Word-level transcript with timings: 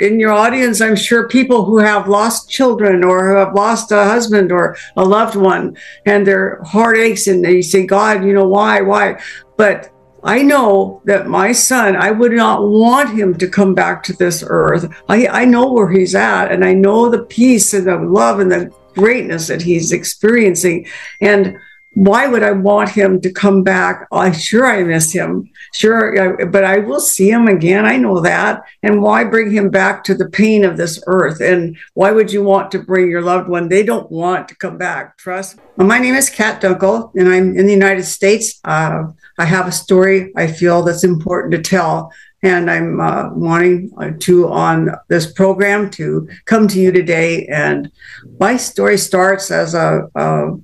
in 0.00 0.18
your 0.18 0.32
audience, 0.32 0.80
I'm 0.80 0.96
sure 0.96 1.28
people 1.28 1.64
who 1.64 1.78
have 1.78 2.08
lost 2.08 2.50
children 2.50 3.04
or 3.04 3.28
who 3.28 3.36
have 3.36 3.54
lost 3.54 3.92
a 3.92 4.02
husband 4.04 4.50
or 4.50 4.76
a 4.96 5.04
loved 5.04 5.36
one 5.36 5.76
and 6.06 6.26
their 6.26 6.60
heart 6.64 6.96
aches 6.96 7.28
and 7.28 7.44
they 7.44 7.62
say, 7.62 7.86
God, 7.86 8.24
you 8.24 8.32
know, 8.32 8.48
why, 8.48 8.80
why? 8.80 9.20
But 9.56 9.92
I 10.22 10.42
know 10.42 11.00
that 11.04 11.28
my 11.28 11.52
son, 11.52 11.96
I 11.96 12.10
would 12.10 12.32
not 12.32 12.66
want 12.66 13.16
him 13.16 13.36
to 13.38 13.48
come 13.48 13.74
back 13.74 14.02
to 14.04 14.12
this 14.12 14.42
earth. 14.46 14.92
I, 15.08 15.26
I 15.28 15.44
know 15.44 15.72
where 15.72 15.90
he's 15.90 16.14
at 16.14 16.50
and 16.50 16.64
I 16.64 16.74
know 16.74 17.08
the 17.08 17.24
peace 17.24 17.72
and 17.72 17.86
the 17.86 17.96
love 17.96 18.40
and 18.40 18.50
the 18.50 18.72
greatness 18.94 19.46
that 19.46 19.62
he's 19.62 19.92
experiencing. 19.92 20.86
And 21.20 21.58
why 21.94 22.28
would 22.28 22.44
I 22.44 22.52
want 22.52 22.90
him 22.90 23.20
to 23.20 23.32
come 23.32 23.64
back? 23.64 24.06
I'm 24.12 24.32
sure 24.32 24.64
I 24.64 24.84
miss 24.84 25.12
him. 25.12 25.50
Sure, 25.74 26.46
but 26.46 26.64
I 26.64 26.78
will 26.78 27.00
see 27.00 27.30
him 27.30 27.48
again. 27.48 27.84
I 27.84 27.96
know 27.96 28.20
that. 28.20 28.62
And 28.82 29.02
why 29.02 29.24
bring 29.24 29.50
him 29.50 29.70
back 29.70 30.04
to 30.04 30.14
the 30.14 30.28
pain 30.28 30.64
of 30.64 30.76
this 30.76 31.02
earth? 31.08 31.40
And 31.40 31.76
why 31.94 32.12
would 32.12 32.32
you 32.32 32.44
want 32.44 32.70
to 32.72 32.78
bring 32.78 33.10
your 33.10 33.22
loved 33.22 33.48
one? 33.48 33.68
They 33.68 33.82
don't 33.82 34.10
want 34.10 34.48
to 34.48 34.54
come 34.54 34.78
back. 34.78 35.18
Trust. 35.18 35.58
My 35.76 35.98
name 35.98 36.14
is 36.14 36.30
Kat 36.30 36.62
Dunkel, 36.62 37.10
and 37.16 37.28
I'm 37.28 37.56
in 37.56 37.66
the 37.66 37.72
United 37.72 38.04
States. 38.04 38.60
Uh, 38.64 39.04
I 39.38 39.44
have 39.44 39.66
a 39.66 39.72
story 39.72 40.32
I 40.36 40.46
feel 40.46 40.82
that's 40.82 41.04
important 41.04 41.52
to 41.52 41.62
tell. 41.62 42.12
And 42.42 42.70
I'm 42.70 43.00
uh, 43.00 43.34
wanting 43.34 43.90
to, 44.20 44.48
on 44.48 44.90
this 45.08 45.30
program, 45.30 45.90
to 45.90 46.26
come 46.46 46.68
to 46.68 46.80
you 46.80 46.90
today. 46.90 47.46
And 47.48 47.90
my 48.38 48.56
story 48.56 48.96
starts 48.96 49.50
as 49.50 49.74
a, 49.74 50.08
a 50.14 50.56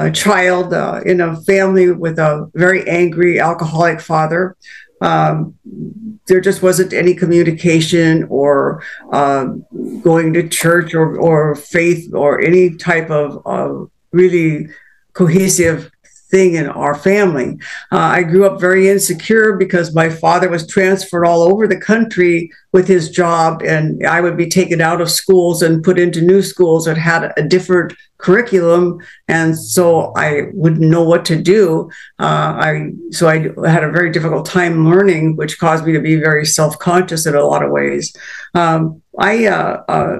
a 0.00 0.10
child 0.10 0.72
uh, 0.72 1.00
in 1.04 1.20
a 1.20 1.36
family 1.42 1.92
with 1.92 2.18
a 2.18 2.50
very 2.54 2.88
angry 2.88 3.38
alcoholic 3.38 4.00
father. 4.00 4.56
Um, 5.02 5.54
there 6.26 6.40
just 6.40 6.62
wasn't 6.62 6.92
any 6.92 7.14
communication 7.14 8.24
or 8.30 8.82
uh, 9.12 9.44
going 10.02 10.32
to 10.32 10.48
church 10.48 10.94
or, 10.94 11.18
or 11.18 11.54
faith 11.54 12.12
or 12.14 12.40
any 12.40 12.76
type 12.76 13.10
of, 13.10 13.90
really 14.12 14.66
cohesive 15.12 15.88
thing 16.32 16.54
in 16.54 16.66
our 16.66 16.96
family. 16.96 17.56
Uh, 17.92 17.98
I 17.98 18.22
grew 18.24 18.44
up 18.44 18.60
very 18.60 18.88
insecure 18.88 19.56
because 19.56 19.94
my 19.94 20.08
father 20.08 20.48
was 20.48 20.66
transferred 20.66 21.26
all 21.26 21.42
over 21.42 21.68
the 21.68 21.80
country 21.80 22.50
with 22.72 22.88
his 22.88 23.10
job, 23.10 23.62
and 23.62 24.04
I 24.04 24.20
would 24.20 24.36
be 24.36 24.48
taken 24.48 24.80
out 24.80 25.00
of 25.00 25.10
schools 25.10 25.62
and 25.62 25.84
put 25.84 25.98
into 25.98 26.20
new 26.20 26.42
schools 26.42 26.86
that 26.86 26.98
had 26.98 27.32
a 27.36 27.42
different 27.42 27.92
curriculum, 28.20 29.00
and 29.28 29.58
so 29.58 30.12
I 30.16 30.48
wouldn't 30.52 30.80
know 30.80 31.02
what 31.02 31.24
to 31.26 31.40
do. 31.40 31.90
Uh, 32.18 32.54
I 32.58 32.92
so 33.10 33.28
I 33.28 33.38
had 33.68 33.84
a 33.84 33.90
very 33.90 34.10
difficult 34.10 34.46
time 34.46 34.88
learning, 34.88 35.36
which 35.36 35.58
caused 35.58 35.84
me 35.84 35.92
to 35.92 36.00
be 36.00 36.16
very 36.16 36.46
self 36.46 36.78
conscious 36.78 37.26
in 37.26 37.34
a 37.34 37.44
lot 37.44 37.64
of 37.64 37.70
ways. 37.70 38.14
Um, 38.54 39.02
I 39.18 39.46
uh, 39.46 39.82
uh 39.88 40.18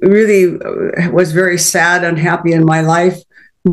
really 0.00 0.56
was 1.10 1.32
very 1.32 1.58
sad, 1.58 2.04
unhappy 2.04 2.52
in 2.52 2.64
my 2.64 2.80
life 2.80 3.18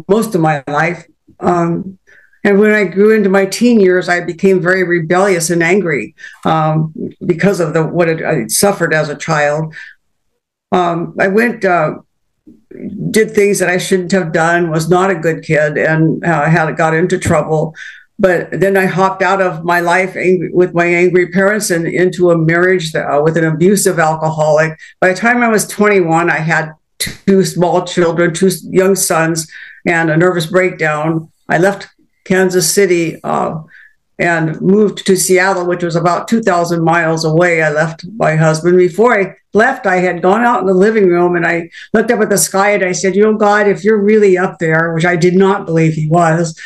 most 0.10 0.36
of 0.36 0.42
my 0.42 0.62
life 0.68 1.06
um, 1.40 1.98
and 2.44 2.60
when 2.60 2.72
I 2.72 2.86
grew 2.86 3.12
into 3.12 3.30
my 3.30 3.46
teen 3.46 3.80
years, 3.80 4.08
I 4.08 4.22
became 4.22 4.62
very 4.62 4.84
rebellious 4.84 5.50
and 5.50 5.62
angry 5.62 6.16
um, 6.46 6.94
because 7.26 7.60
of 7.60 7.74
the 7.74 7.86
what 7.86 8.10
I 8.24 8.48
suffered 8.48 8.94
as 8.94 9.10
a 9.10 9.18
child. 9.18 9.76
Um, 10.72 11.16
I 11.20 11.28
went, 11.28 11.66
uh, 11.66 11.96
did 13.12 13.32
things 13.32 13.60
that 13.60 13.70
I 13.70 13.78
shouldn't 13.78 14.12
have 14.12 14.32
done, 14.32 14.70
was 14.70 14.90
not 14.90 15.10
a 15.10 15.16
good 15.16 15.44
kid, 15.44 15.78
and 15.78 16.24
uh, 16.24 16.50
had 16.50 16.76
got 16.78 16.94
into 16.94 17.18
trouble. 17.18 17.76
But 18.20 18.50
then 18.52 18.76
I 18.78 18.86
hopped 18.86 19.22
out 19.22 19.42
of 19.42 19.64
my 19.64 19.80
life 19.80 20.16
with 20.52 20.74
my 20.74 20.86
angry 20.86 21.30
parents 21.30 21.70
and 21.70 21.88
into 21.88 22.32
a 22.32 22.38
marriage 22.38 22.92
that, 22.94 23.08
uh, 23.08 23.22
with 23.22 23.38
an 23.38 23.46
abusive 23.46 24.00
alcoholic. 24.00 24.78
By 25.00 25.10
the 25.10 25.20
time 25.20 25.44
I 25.44 25.50
was 25.50 25.68
21, 25.68 26.30
I 26.30 26.38
had 26.38 26.74
two 26.98 27.44
small 27.44 27.86
children, 27.86 28.34
two 28.34 28.50
young 28.64 28.96
sons 28.96 29.48
and 29.86 30.10
a 30.10 30.18
nervous 30.18 30.48
breakdown. 30.48 31.32
I 31.48 31.60
left 31.60 31.88
Kansas 32.26 32.72
City 32.74 33.20
uh, 33.24 33.62
and 34.20 34.60
moved 34.62 35.06
to 35.06 35.16
Seattle, 35.16 35.66
which 35.66 35.84
was 35.84 35.96
about 35.96 36.28
2,000 36.28 36.84
miles 36.84 37.24
away. 37.24 37.62
I 37.62 37.70
left 37.70 38.06
my 38.16 38.36
husband. 38.36 38.78
Before 38.78 39.20
I 39.20 39.36
left, 39.54 39.86
I 39.86 39.98
had 39.98 40.22
gone 40.22 40.44
out 40.44 40.62
in 40.62 40.66
the 40.66 40.74
living 40.74 41.08
room 41.08 41.36
and 41.36 41.46
I 41.46 41.70
looked 41.94 42.10
up 42.10 42.22
at 42.22 42.30
the 42.30 42.38
sky 42.38 42.72
and 42.72 42.84
I 42.84 42.94
said, 42.94 43.16
You 43.16 43.24
know, 43.24 43.36
God, 43.36 43.68
if 43.68 43.84
you're 43.84 44.02
really 44.02 44.38
up 44.38 44.58
there, 44.60 44.94
which 44.94 45.06
I 45.06 45.16
did 45.16 45.36
not 45.36 45.66
believe 45.66 45.94
he 45.94 46.08
was, 46.08 46.60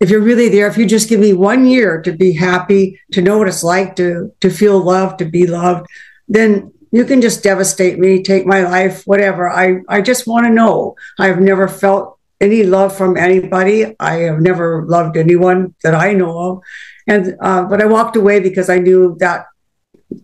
if 0.00 0.10
you're 0.10 0.20
really 0.20 0.48
there, 0.48 0.66
if 0.66 0.76
you 0.76 0.86
just 0.86 1.08
give 1.08 1.20
me 1.20 1.32
one 1.32 1.66
year 1.66 2.00
to 2.02 2.12
be 2.12 2.32
happy, 2.32 3.00
to 3.12 3.22
know 3.22 3.38
what 3.38 3.48
it's 3.48 3.64
like 3.64 3.96
to, 3.96 4.32
to 4.40 4.50
feel 4.50 4.82
loved, 4.82 5.18
to 5.18 5.24
be 5.24 5.46
loved, 5.46 5.86
then 6.28 6.72
you 6.90 7.04
can 7.04 7.20
just 7.20 7.42
devastate 7.42 7.98
me, 7.98 8.22
take 8.22 8.46
my 8.46 8.62
life, 8.62 9.02
whatever. 9.04 9.50
I, 9.50 9.80
I 9.88 10.00
just 10.00 10.26
want 10.26 10.46
to 10.46 10.52
know. 10.52 10.96
I've 11.18 11.40
never 11.40 11.68
felt 11.68 12.18
any 12.40 12.62
love 12.62 12.96
from 12.96 13.16
anybody. 13.16 13.96
I 13.98 14.14
have 14.28 14.40
never 14.40 14.84
loved 14.84 15.16
anyone 15.16 15.74
that 15.82 15.94
I 15.94 16.12
know 16.12 16.38
of. 16.38 16.62
And 17.06 17.36
uh, 17.40 17.64
but 17.64 17.82
I 17.82 17.86
walked 17.86 18.16
away 18.16 18.40
because 18.40 18.68
I 18.68 18.78
knew 18.78 19.16
that 19.20 19.46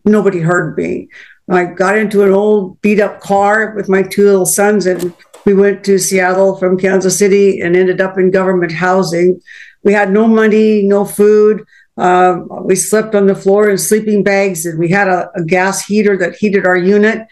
nobody 0.05 0.41
heard 0.41 0.77
me. 0.77 1.09
I 1.51 1.65
got 1.65 1.99
into 1.99 2.23
an 2.23 2.31
old 2.31 2.81
beat 2.81 3.01
up 3.01 3.21
car 3.21 3.75
with 3.75 3.89
my 3.89 4.03
two 4.03 4.25
little 4.25 4.47
sons 4.47 4.87
and 4.87 5.13
we 5.45 5.55
went 5.55 5.85
to 5.85 5.99
Seattle 5.99 6.57
from 6.57 6.79
Kansas 6.79 7.19
City 7.19 7.61
and 7.61 7.75
ended 7.75 8.01
up 8.01 8.19
in 8.19 8.31
government 8.31 8.73
housing. 8.73 9.41
We 9.83 9.93
had 9.93 10.13
no 10.13 10.29
money, 10.29 10.83
no 10.83 11.05
food. 11.05 11.65
Uh, 11.97 12.41
we 12.63 12.77
slept 12.77 13.15
on 13.15 13.27
the 13.27 13.35
floor 13.35 13.69
in 13.69 13.79
sleeping 13.79 14.23
bags 14.23 14.65
and 14.65 14.79
we 14.79 14.89
had 14.89 15.09
a, 15.09 15.31
a 15.35 15.45
gas 15.45 15.85
heater 15.85 16.17
that 16.19 16.37
heated 16.37 16.67
our 16.67 16.77
unit. 16.77 17.27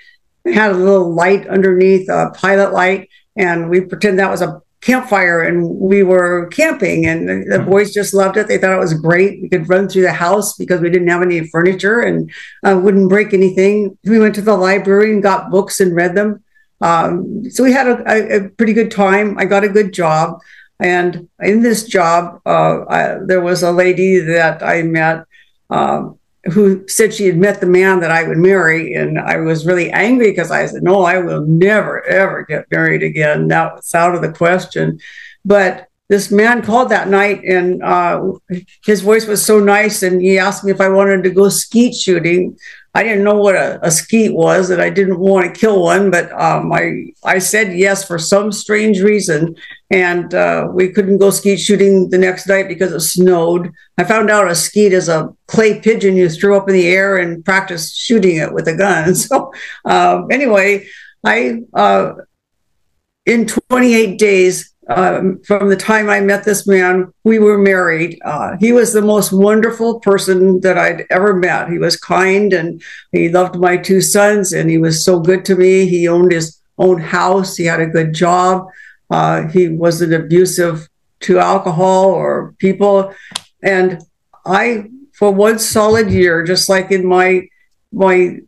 We 0.44 0.54
had 0.54 0.72
a 0.72 0.74
little 0.74 1.12
light 1.12 1.46
underneath, 1.46 2.08
a 2.08 2.30
pilot 2.34 2.72
light, 2.72 3.08
and 3.36 3.70
we 3.70 3.82
pretend 3.82 4.18
that 4.18 4.30
was 4.30 4.42
a 4.42 4.60
campfire 4.88 5.42
and 5.42 5.68
we 5.68 6.02
were 6.02 6.46
camping 6.46 7.04
and 7.04 7.28
the, 7.28 7.44
the, 7.46 7.62
hmm. 7.62 7.70
boys 7.70 7.92
just 7.92 8.14
loved 8.14 8.38
it. 8.38 8.48
They 8.48 8.56
thought 8.56 8.72
it 8.72 8.86
was 8.88 8.94
great. 8.94 9.42
We 9.42 9.50
could 9.50 9.68
run 9.68 9.86
through 9.86 10.02
the 10.02 10.12
house 10.12 10.56
because 10.56 10.80
we 10.80 10.88
didn't 10.88 11.08
have 11.08 11.20
any 11.20 11.46
furniture 11.48 12.00
and 12.00 12.30
uh, 12.64 12.80
wouldn't 12.82 13.10
break 13.10 13.34
anything. 13.34 13.98
We 14.04 14.18
went 14.18 14.34
to 14.36 14.40
the 14.40 14.56
library 14.56 15.12
and 15.12 15.22
got 15.22 15.50
books 15.50 15.80
and 15.80 15.94
read 15.94 16.14
them. 16.14 16.42
Um, 16.80 17.50
so 17.50 17.64
we 17.64 17.72
had 17.72 17.86
a, 17.86 17.96
a, 18.10 18.36
a, 18.36 18.48
pretty 18.48 18.72
good 18.72 18.90
time. 18.90 19.36
I 19.36 19.44
got 19.44 19.64
a 19.64 19.68
good 19.68 19.92
job. 19.92 20.40
And 20.80 21.28
in 21.40 21.60
this 21.60 21.86
job 21.86 22.40
uh, 22.46 22.84
I, 22.88 23.18
there 23.26 23.42
was 23.42 23.62
a 23.62 23.72
lady 23.72 24.20
that 24.20 24.62
i 24.62 24.82
met 24.82 25.24
um, 25.68 26.18
who 26.50 26.86
said 26.88 27.12
she 27.12 27.26
had 27.26 27.36
met 27.36 27.60
the 27.60 27.66
man 27.66 28.00
that 28.00 28.10
I 28.10 28.22
would 28.22 28.38
marry. 28.38 28.94
And 28.94 29.18
I 29.18 29.38
was 29.38 29.66
really 29.66 29.90
angry 29.90 30.30
because 30.30 30.50
I 30.50 30.66
said, 30.66 30.82
No, 30.82 31.02
I 31.02 31.18
will 31.18 31.46
never, 31.46 32.04
ever 32.04 32.44
get 32.44 32.70
married 32.70 33.02
again. 33.02 33.46
Now 33.46 33.76
it's 33.76 33.94
out 33.94 34.14
of 34.14 34.22
the 34.22 34.32
question. 34.32 35.00
But 35.44 35.88
this 36.08 36.30
man 36.30 36.62
called 36.62 36.88
that 36.88 37.08
night 37.08 37.42
and 37.44 37.82
uh, 37.82 38.32
his 38.84 39.02
voice 39.02 39.26
was 39.26 39.44
so 39.44 39.60
nice. 39.60 40.02
And 40.02 40.20
he 40.20 40.38
asked 40.38 40.64
me 40.64 40.70
if 40.70 40.80
I 40.80 40.88
wanted 40.88 41.22
to 41.24 41.30
go 41.30 41.48
skeet 41.48 41.94
shooting. 41.94 42.56
I 42.98 43.04
didn't 43.04 43.22
know 43.22 43.36
what 43.36 43.54
a, 43.54 43.78
a 43.86 43.92
skeet 43.92 44.34
was 44.34 44.70
and 44.70 44.82
I 44.82 44.90
didn't 44.90 45.20
want 45.20 45.46
to 45.46 45.60
kill 45.60 45.84
one, 45.84 46.10
but 46.10 46.32
um, 46.32 46.72
I, 46.72 47.12
I 47.22 47.38
said 47.38 47.78
yes 47.78 48.04
for 48.04 48.18
some 48.18 48.50
strange 48.50 48.98
reason. 48.98 49.54
And 49.88 50.34
uh, 50.34 50.66
we 50.72 50.88
couldn't 50.88 51.18
go 51.18 51.30
skeet 51.30 51.60
shooting 51.60 52.10
the 52.10 52.18
next 52.18 52.48
night 52.48 52.66
because 52.66 52.90
it 52.90 52.98
snowed. 52.98 53.70
I 53.98 54.02
found 54.02 54.30
out 54.30 54.50
a 54.50 54.54
skeet 54.56 54.92
is 54.92 55.08
a 55.08 55.32
clay 55.46 55.78
pigeon 55.78 56.16
you 56.16 56.28
throw 56.28 56.56
up 56.56 56.68
in 56.68 56.74
the 56.74 56.88
air 56.88 57.18
and 57.18 57.44
practice 57.44 57.94
shooting 57.94 58.38
it 58.38 58.52
with 58.52 58.66
a 58.66 58.74
gun. 58.74 59.14
So, 59.14 59.52
um, 59.84 60.26
anyway, 60.32 60.88
I, 61.22 61.60
uh, 61.74 62.14
in 63.26 63.46
28 63.46 64.18
days, 64.18 64.74
um, 64.88 65.40
from 65.42 65.68
the 65.68 65.76
time 65.76 66.08
I 66.08 66.20
met 66.20 66.44
this 66.44 66.66
man, 66.66 67.12
we 67.22 67.38
were 67.38 67.58
married. 67.58 68.18
Uh, 68.24 68.56
he 68.58 68.72
was 68.72 68.92
the 68.92 69.02
most 69.02 69.32
wonderful 69.32 70.00
person 70.00 70.60
that 70.60 70.78
I'd 70.78 71.04
ever 71.10 71.34
met. 71.34 71.68
He 71.68 71.78
was 71.78 71.96
kind 71.96 72.52
and 72.54 72.82
he 73.12 73.28
loved 73.28 73.56
my 73.56 73.76
two 73.76 74.00
sons 74.00 74.52
and 74.52 74.70
he 74.70 74.78
was 74.78 75.04
so 75.04 75.20
good 75.20 75.44
to 75.46 75.56
me. 75.56 75.86
He 75.86 76.08
owned 76.08 76.32
his 76.32 76.58
own 76.78 77.00
house, 77.00 77.56
he 77.56 77.64
had 77.64 77.80
a 77.80 77.86
good 77.86 78.14
job, 78.14 78.66
uh, 79.10 79.48
he 79.48 79.68
wasn't 79.68 80.14
abusive 80.14 80.88
to 81.20 81.38
alcohol 81.38 82.06
or 82.06 82.54
people. 82.58 83.12
And 83.62 84.00
I, 84.46 84.84
for 85.12 85.32
one 85.32 85.58
solid 85.58 86.10
year, 86.10 86.44
just 86.44 86.68
like 86.68 86.90
in 86.90 87.06
my 87.06 87.48
my 87.90 88.38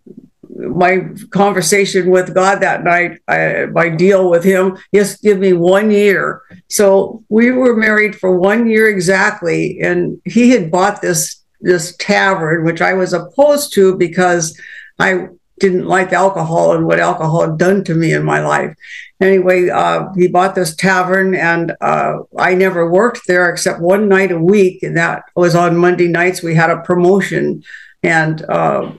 my 0.68 1.08
conversation 1.30 2.10
with 2.10 2.34
God 2.34 2.60
that 2.60 2.84
night, 2.84 3.20
I, 3.28 3.66
my 3.66 3.88
deal 3.88 4.30
with 4.30 4.44
Him, 4.44 4.78
just 4.94 5.22
give 5.22 5.38
me 5.38 5.52
one 5.52 5.90
year. 5.90 6.42
So 6.68 7.24
we 7.28 7.50
were 7.50 7.76
married 7.76 8.16
for 8.16 8.38
one 8.38 8.68
year 8.68 8.88
exactly, 8.88 9.80
and 9.80 10.20
He 10.24 10.50
had 10.50 10.70
bought 10.70 11.02
this 11.02 11.36
this 11.60 11.94
tavern, 11.96 12.64
which 12.64 12.80
I 12.80 12.94
was 12.94 13.12
opposed 13.12 13.74
to 13.74 13.96
because 13.96 14.58
I 14.98 15.28
didn't 15.58 15.86
like 15.86 16.12
alcohol 16.12 16.72
and 16.72 16.86
what 16.86 16.98
alcohol 16.98 17.42
had 17.42 17.58
done 17.58 17.84
to 17.84 17.94
me 17.94 18.12
in 18.12 18.24
my 18.24 18.40
life. 18.40 18.74
Anyway, 19.20 19.68
uh, 19.68 20.06
he 20.16 20.26
bought 20.26 20.54
this 20.54 20.74
tavern, 20.74 21.34
and 21.34 21.74
uh, 21.82 22.14
I 22.38 22.54
never 22.54 22.90
worked 22.90 23.26
there 23.26 23.50
except 23.50 23.80
one 23.80 24.08
night 24.08 24.32
a 24.32 24.38
week, 24.38 24.82
and 24.82 24.96
that 24.96 25.24
was 25.36 25.54
on 25.54 25.76
Monday 25.76 26.08
nights. 26.08 26.42
We 26.42 26.54
had 26.54 26.70
a 26.70 26.80
promotion, 26.80 27.62
and 28.02 28.42
uh, 28.48 28.92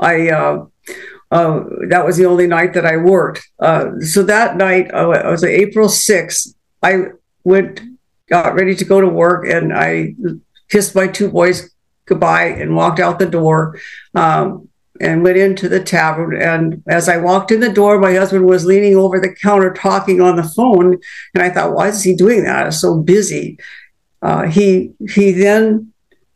I 0.00 0.28
uh, 1.30 1.60
that 1.88 2.04
was 2.04 2.16
the 2.16 2.26
only 2.26 2.46
night 2.46 2.74
that 2.74 2.86
I 2.86 2.96
worked. 2.96 3.46
Uh, 3.58 4.00
so 4.00 4.22
that 4.22 4.56
night, 4.56 4.92
uh, 4.94 5.10
it 5.10 5.26
was 5.26 5.44
April 5.44 5.88
6th, 5.88 6.54
I 6.82 7.06
went, 7.44 7.80
got 8.28 8.54
ready 8.54 8.74
to 8.74 8.84
go 8.84 9.00
to 9.00 9.08
work, 9.08 9.46
and 9.46 9.72
I 9.72 10.14
kissed 10.68 10.94
my 10.94 11.06
two 11.06 11.30
boys 11.30 11.70
goodbye 12.06 12.46
and 12.46 12.76
walked 12.76 13.00
out 13.00 13.18
the 13.18 13.26
door. 13.26 13.78
Um, 14.14 14.68
and 15.00 15.22
went 15.22 15.36
into 15.36 15.68
the 15.68 15.82
tavern. 15.82 16.40
And 16.40 16.82
as 16.88 17.08
I 17.08 17.18
walked 17.18 17.52
in 17.52 17.60
the 17.60 17.72
door, 17.72 18.00
my 18.00 18.14
husband 18.14 18.46
was 18.46 18.66
leaning 18.66 18.96
over 18.96 19.20
the 19.20 19.32
counter 19.32 19.72
talking 19.72 20.20
on 20.20 20.36
the 20.36 20.42
phone. 20.42 20.98
And 21.34 21.42
I 21.42 21.50
thought, 21.50 21.72
why 21.72 21.88
is 21.88 22.02
he 22.02 22.16
doing 22.16 22.44
that? 22.44 22.62
I 22.62 22.66
was 22.66 22.80
so 22.80 23.00
busy. 23.00 23.58
Uh, 24.20 24.42
he 24.42 24.92
he 25.08 25.30
then 25.30 25.92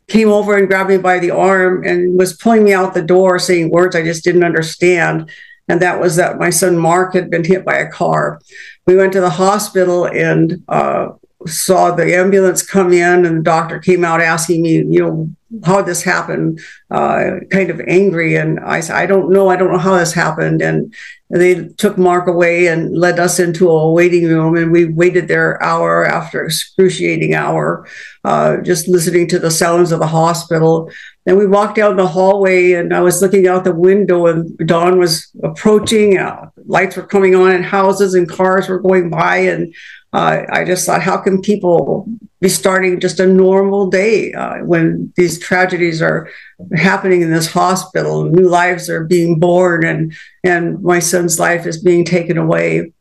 came 0.07 0.29
over 0.29 0.57
and 0.57 0.67
grabbed 0.67 0.89
me 0.89 0.97
by 0.97 1.19
the 1.19 1.31
arm 1.31 1.83
and 1.85 2.17
was 2.17 2.35
pulling 2.35 2.63
me 2.63 2.73
out 2.73 2.93
the 2.93 3.01
door, 3.01 3.39
saying 3.39 3.69
words 3.69 3.95
I 3.95 4.03
just 4.03 4.23
didn't 4.23 4.43
understand. 4.43 5.29
And 5.67 5.81
that 5.81 5.99
was 5.99 6.17
that 6.17 6.39
my 6.39 6.49
son 6.49 6.77
Mark 6.77 7.13
had 7.13 7.29
been 7.29 7.43
hit 7.43 7.63
by 7.63 7.77
a 7.77 7.89
car. 7.89 8.41
We 8.85 8.97
went 8.97 9.13
to 9.13 9.21
the 9.21 9.29
hospital 9.29 10.05
and 10.05 10.63
uh, 10.67 11.09
saw 11.47 11.91
the 11.91 12.15
ambulance 12.15 12.61
come 12.65 12.93
in, 12.93 13.25
and 13.25 13.39
the 13.39 13.43
doctor 13.43 13.79
came 13.79 14.03
out 14.03 14.21
asking 14.21 14.61
me, 14.61 14.77
you 14.77 14.99
know, 14.99 15.29
how 15.63 15.81
this 15.81 16.01
happened, 16.01 16.59
uh, 16.89 17.35
kind 17.51 17.69
of 17.69 17.79
angry. 17.87 18.35
And 18.35 18.59
I 18.59 18.79
said, 18.79 18.95
I 18.95 19.05
don't 19.05 19.31
know. 19.31 19.49
I 19.49 19.55
don't 19.55 19.71
know 19.71 19.77
how 19.77 19.97
this 19.97 20.13
happened. 20.13 20.61
And 20.61 20.93
they 21.29 21.67
took 21.77 21.97
Mark 21.97 22.27
away 22.27 22.67
and 22.67 22.97
led 22.97 23.19
us 23.19 23.39
into 23.39 23.69
a 23.69 23.91
waiting 23.91 24.27
room. 24.27 24.55
And 24.55 24.71
we 24.71 24.85
waited 24.85 25.27
there 25.27 25.61
hour 25.61 26.05
after 26.05 26.43
excruciating 26.43 27.33
hour, 27.35 27.87
uh, 28.23 28.57
just 28.57 28.87
listening 28.87 29.27
to 29.29 29.39
the 29.39 29.51
sounds 29.51 29.91
of 29.91 29.99
the 29.99 30.07
hospital. 30.07 30.89
Then 31.25 31.37
we 31.37 31.47
walked 31.47 31.75
down 31.75 31.95
the 31.95 32.07
hallway 32.07 32.73
and 32.73 32.93
I 32.93 32.99
was 32.99 33.21
looking 33.21 33.47
out 33.47 33.63
the 33.63 33.73
window 33.73 34.27
and 34.27 34.57
dawn 34.67 34.99
was 34.99 35.31
approaching. 35.43 36.17
Uh, 36.17 36.49
lights 36.65 36.97
were 36.97 37.07
coming 37.07 37.35
on 37.35 37.51
in 37.51 37.63
houses 37.63 38.13
and 38.13 38.27
cars 38.27 38.67
were 38.67 38.79
going 38.79 39.09
by. 39.09 39.37
And 39.37 39.73
uh, 40.13 40.43
I 40.49 40.63
just 40.63 40.85
thought, 40.85 41.01
how 41.01 41.17
can 41.17 41.41
people 41.41 42.07
be 42.39 42.49
starting 42.49 42.99
just 42.99 43.19
a 43.19 43.25
normal 43.25 43.89
day 43.89 44.31
uh, 44.33 44.57
when 44.57 45.11
these 45.15 45.39
tragedies 45.39 46.01
are 46.01 46.29
happening 46.75 47.21
in 47.21 47.31
this 47.31 47.51
hospital? 47.51 48.25
New 48.25 48.47
lives 48.47 48.89
are 48.89 49.03
being 49.03 49.39
born, 49.39 49.83
and 49.83 50.13
and 50.43 50.81
my 50.83 50.99
son's 50.99 51.39
life 51.39 51.65
is 51.65 51.81
being 51.81 52.05
taken 52.05 52.37
away. 52.37 52.91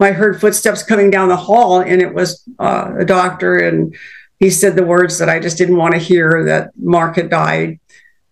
I 0.00 0.12
heard 0.12 0.40
footsteps 0.40 0.82
coming 0.82 1.10
down 1.10 1.28
the 1.28 1.36
hall, 1.36 1.80
and 1.80 2.02
it 2.02 2.12
was 2.12 2.42
uh, 2.58 2.92
a 2.98 3.04
doctor, 3.04 3.56
and 3.56 3.94
he 4.40 4.50
said 4.50 4.74
the 4.74 4.84
words 4.84 5.18
that 5.18 5.28
I 5.28 5.38
just 5.38 5.58
didn't 5.58 5.76
want 5.76 5.94
to 5.94 6.00
hear 6.00 6.44
that 6.46 6.70
Mark 6.76 7.16
had 7.16 7.30
died. 7.30 7.78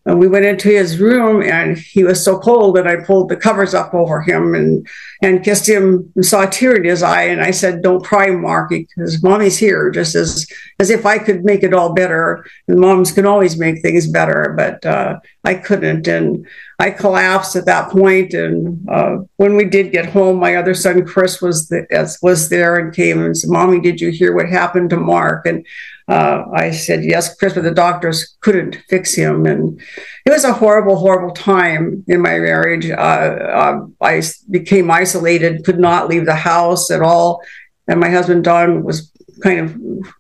And 0.07 0.21
we 0.21 0.29
went 0.29 0.45
into 0.45 0.69
his 0.69 1.01
room 1.01 1.43
and 1.43 1.77
he 1.77 2.05
was 2.05 2.25
so 2.25 2.39
cold 2.39 2.77
that 2.77 2.87
I 2.87 3.03
pulled 3.03 3.29
the 3.29 3.37
covers 3.37 3.75
up 3.75 3.93
over 3.93 4.23
him 4.23 4.55
and, 4.55 4.87
and 5.21 5.45
kissed 5.45 5.69
him 5.69 6.13
and 6.15 6.25
saw 6.25 6.45
a 6.45 6.51
tear 6.51 6.77
in 6.77 6.85
his 6.85 7.03
eye. 7.03 7.25
And 7.25 7.43
I 7.43 7.51
said, 7.51 7.83
don't 7.83 8.05
cry, 8.05 8.31
Marky, 8.31 8.87
because 8.97 9.21
mommy's 9.21 9.59
here, 9.59 9.91
just 9.91 10.15
as, 10.15 10.47
as 10.79 10.91
if 10.91 11.05
I 11.07 11.19
could 11.19 11.45
make 11.45 11.65
it 11.65 11.75
all 11.75 11.93
better. 11.93 12.47
And 12.69 12.79
moms 12.79 13.11
can 13.11 13.27
always 13.27 13.59
make 13.59 13.83
things 13.83 14.07
better, 14.07 14.55
but 14.57 14.87
uh, 14.87 15.19
I 15.45 15.55
couldn't. 15.55 16.07
And 16.07 16.47
I 16.79 16.91
collapsed 16.91 17.57
at 17.57 17.67
that 17.67 17.91
point. 17.91 18.33
And 18.33 18.89
uh, 18.89 19.19
when 19.39 19.57
we 19.57 19.65
did 19.65 19.91
get 19.91 20.07
home, 20.07 20.39
my 20.39 20.55
other 20.55 20.75
son, 20.75 21.05
Chris, 21.05 21.43
was, 21.43 21.69
the, 21.69 21.85
was 22.23 22.49
there 22.49 22.77
and 22.77 22.95
came 22.95 23.25
and 23.25 23.37
said, 23.37 23.51
mommy, 23.51 23.81
did 23.81 24.01
you 24.01 24.11
hear 24.11 24.33
what 24.37 24.49
happened 24.49 24.91
to 24.91 24.97
Mark? 24.97 25.47
And 25.47 25.67
uh, 26.09 26.45
I 26.53 26.71
said, 26.71 27.05
yes, 27.05 27.35
Chris, 27.37 27.55
but 27.55 27.65
the 27.65 27.73
doctors 27.73 28.37
couldn't 28.41 28.79
fix 28.89 29.15
him. 29.15 29.45
And 29.45 29.81
it 30.25 30.31
was 30.31 30.45
a 30.45 30.53
horrible, 30.53 30.97
horrible 30.97 31.35
time 31.35 32.05
in 32.07 32.21
my 32.21 32.39
marriage. 32.39 32.89
Uh, 32.89 32.95
uh, 32.95 33.87
I 34.01 34.23
became 34.51 34.91
isolated, 34.91 35.65
could 35.65 35.81
not 35.81 36.09
leave 36.09 36.25
the 36.25 36.37
house 36.37 36.91
at 36.91 37.03
all. 37.03 37.43
And 37.89 37.99
my 37.99 38.09
husband, 38.09 38.45
Don, 38.45 38.85
was 38.85 39.11
kind 39.43 39.61
of 39.61 39.77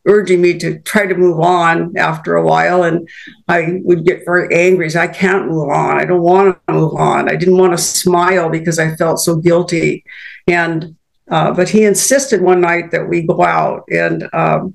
urging 0.06 0.42
me 0.42 0.58
to 0.58 0.78
try 0.80 1.06
to 1.06 1.14
move 1.14 1.40
on 1.40 1.96
after 1.96 2.34
a 2.34 2.44
while. 2.44 2.82
And 2.82 3.08
I 3.46 3.80
would 3.84 4.04
get 4.04 4.24
very 4.24 4.54
angry. 4.54 4.94
I 4.96 5.06
can't 5.06 5.46
move 5.46 5.68
on. 5.68 6.00
I 6.00 6.04
don't 6.04 6.22
want 6.22 6.58
to 6.66 6.72
move 6.72 6.94
on. 6.94 7.28
I 7.28 7.36
didn't 7.36 7.58
want 7.58 7.72
to 7.72 7.78
smile 7.78 8.50
because 8.50 8.80
I 8.80 8.96
felt 8.96 9.20
so 9.20 9.36
guilty. 9.36 10.04
And, 10.48 10.96
uh, 11.30 11.52
but 11.52 11.68
he 11.68 11.84
insisted 11.84 12.42
one 12.42 12.60
night 12.60 12.90
that 12.90 13.08
we 13.08 13.22
go 13.22 13.42
out. 13.44 13.84
And, 13.88 14.28
um, 14.32 14.74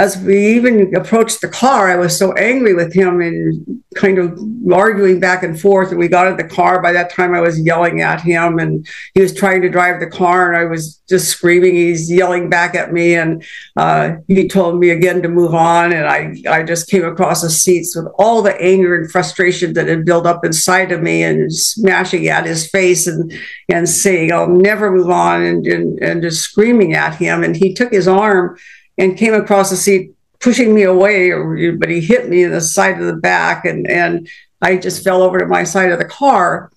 as 0.00 0.16
we 0.16 0.54
even 0.56 0.96
approached 0.96 1.42
the 1.42 1.48
car, 1.48 1.90
I 1.90 1.96
was 1.96 2.18
so 2.18 2.32
angry 2.32 2.72
with 2.72 2.94
him 2.94 3.20
and 3.20 3.82
kind 3.96 4.16
of 4.16 4.40
arguing 4.72 5.20
back 5.20 5.42
and 5.42 5.60
forth. 5.60 5.90
And 5.90 5.98
we 5.98 6.08
got 6.08 6.26
in 6.26 6.38
the 6.38 6.48
car. 6.48 6.80
By 6.80 6.92
that 6.92 7.10
time, 7.10 7.34
I 7.34 7.40
was 7.40 7.60
yelling 7.60 8.00
at 8.00 8.22
him, 8.22 8.58
and 8.58 8.88
he 9.12 9.20
was 9.20 9.34
trying 9.34 9.60
to 9.60 9.68
drive 9.68 10.00
the 10.00 10.06
car, 10.06 10.50
and 10.50 10.58
I 10.58 10.64
was 10.64 11.02
just 11.06 11.28
screaming. 11.28 11.74
He's 11.74 12.10
yelling 12.10 12.48
back 12.48 12.74
at 12.74 12.94
me, 12.94 13.14
and 13.14 13.44
uh, 13.76 14.12
he 14.26 14.48
told 14.48 14.80
me 14.80 14.88
again 14.88 15.20
to 15.20 15.28
move 15.28 15.54
on. 15.54 15.92
And 15.92 16.06
I, 16.06 16.34
I 16.50 16.62
just 16.62 16.88
came 16.88 17.04
across 17.04 17.42
the 17.42 17.50
seats 17.50 17.94
with 17.94 18.06
all 18.18 18.40
the 18.40 18.58
anger 18.58 18.98
and 18.98 19.12
frustration 19.12 19.74
that 19.74 19.86
had 19.86 20.06
built 20.06 20.24
up 20.24 20.46
inside 20.46 20.92
of 20.92 21.02
me, 21.02 21.22
and 21.22 21.52
smashing 21.52 22.26
at 22.26 22.46
his 22.46 22.66
face 22.66 23.06
and 23.06 23.30
and 23.68 23.86
saying, 23.86 24.32
"I'll 24.32 24.48
never 24.48 24.90
move 24.90 25.10
on," 25.10 25.42
and 25.42 25.66
and, 25.66 25.98
and 26.02 26.22
just 26.22 26.40
screaming 26.40 26.94
at 26.94 27.16
him. 27.16 27.44
And 27.44 27.54
he 27.54 27.74
took 27.74 27.92
his 27.92 28.08
arm 28.08 28.56
and 29.00 29.16
came 29.16 29.32
across 29.32 29.70
the 29.70 29.76
seat 29.76 30.12
pushing 30.40 30.74
me 30.74 30.82
away, 30.82 31.32
but 31.72 31.88
he 31.88 32.00
hit 32.00 32.28
me 32.28 32.44
in 32.44 32.50
the 32.50 32.60
side 32.60 33.00
of 33.00 33.06
the 33.06 33.16
back, 33.16 33.64
and 33.64 33.90
and 33.90 34.28
I 34.62 34.76
just 34.76 35.02
fell 35.02 35.22
over 35.22 35.38
to 35.38 35.46
my 35.46 35.64
side 35.64 35.90
of 35.90 35.98
the 35.98 36.04
car, 36.04 36.70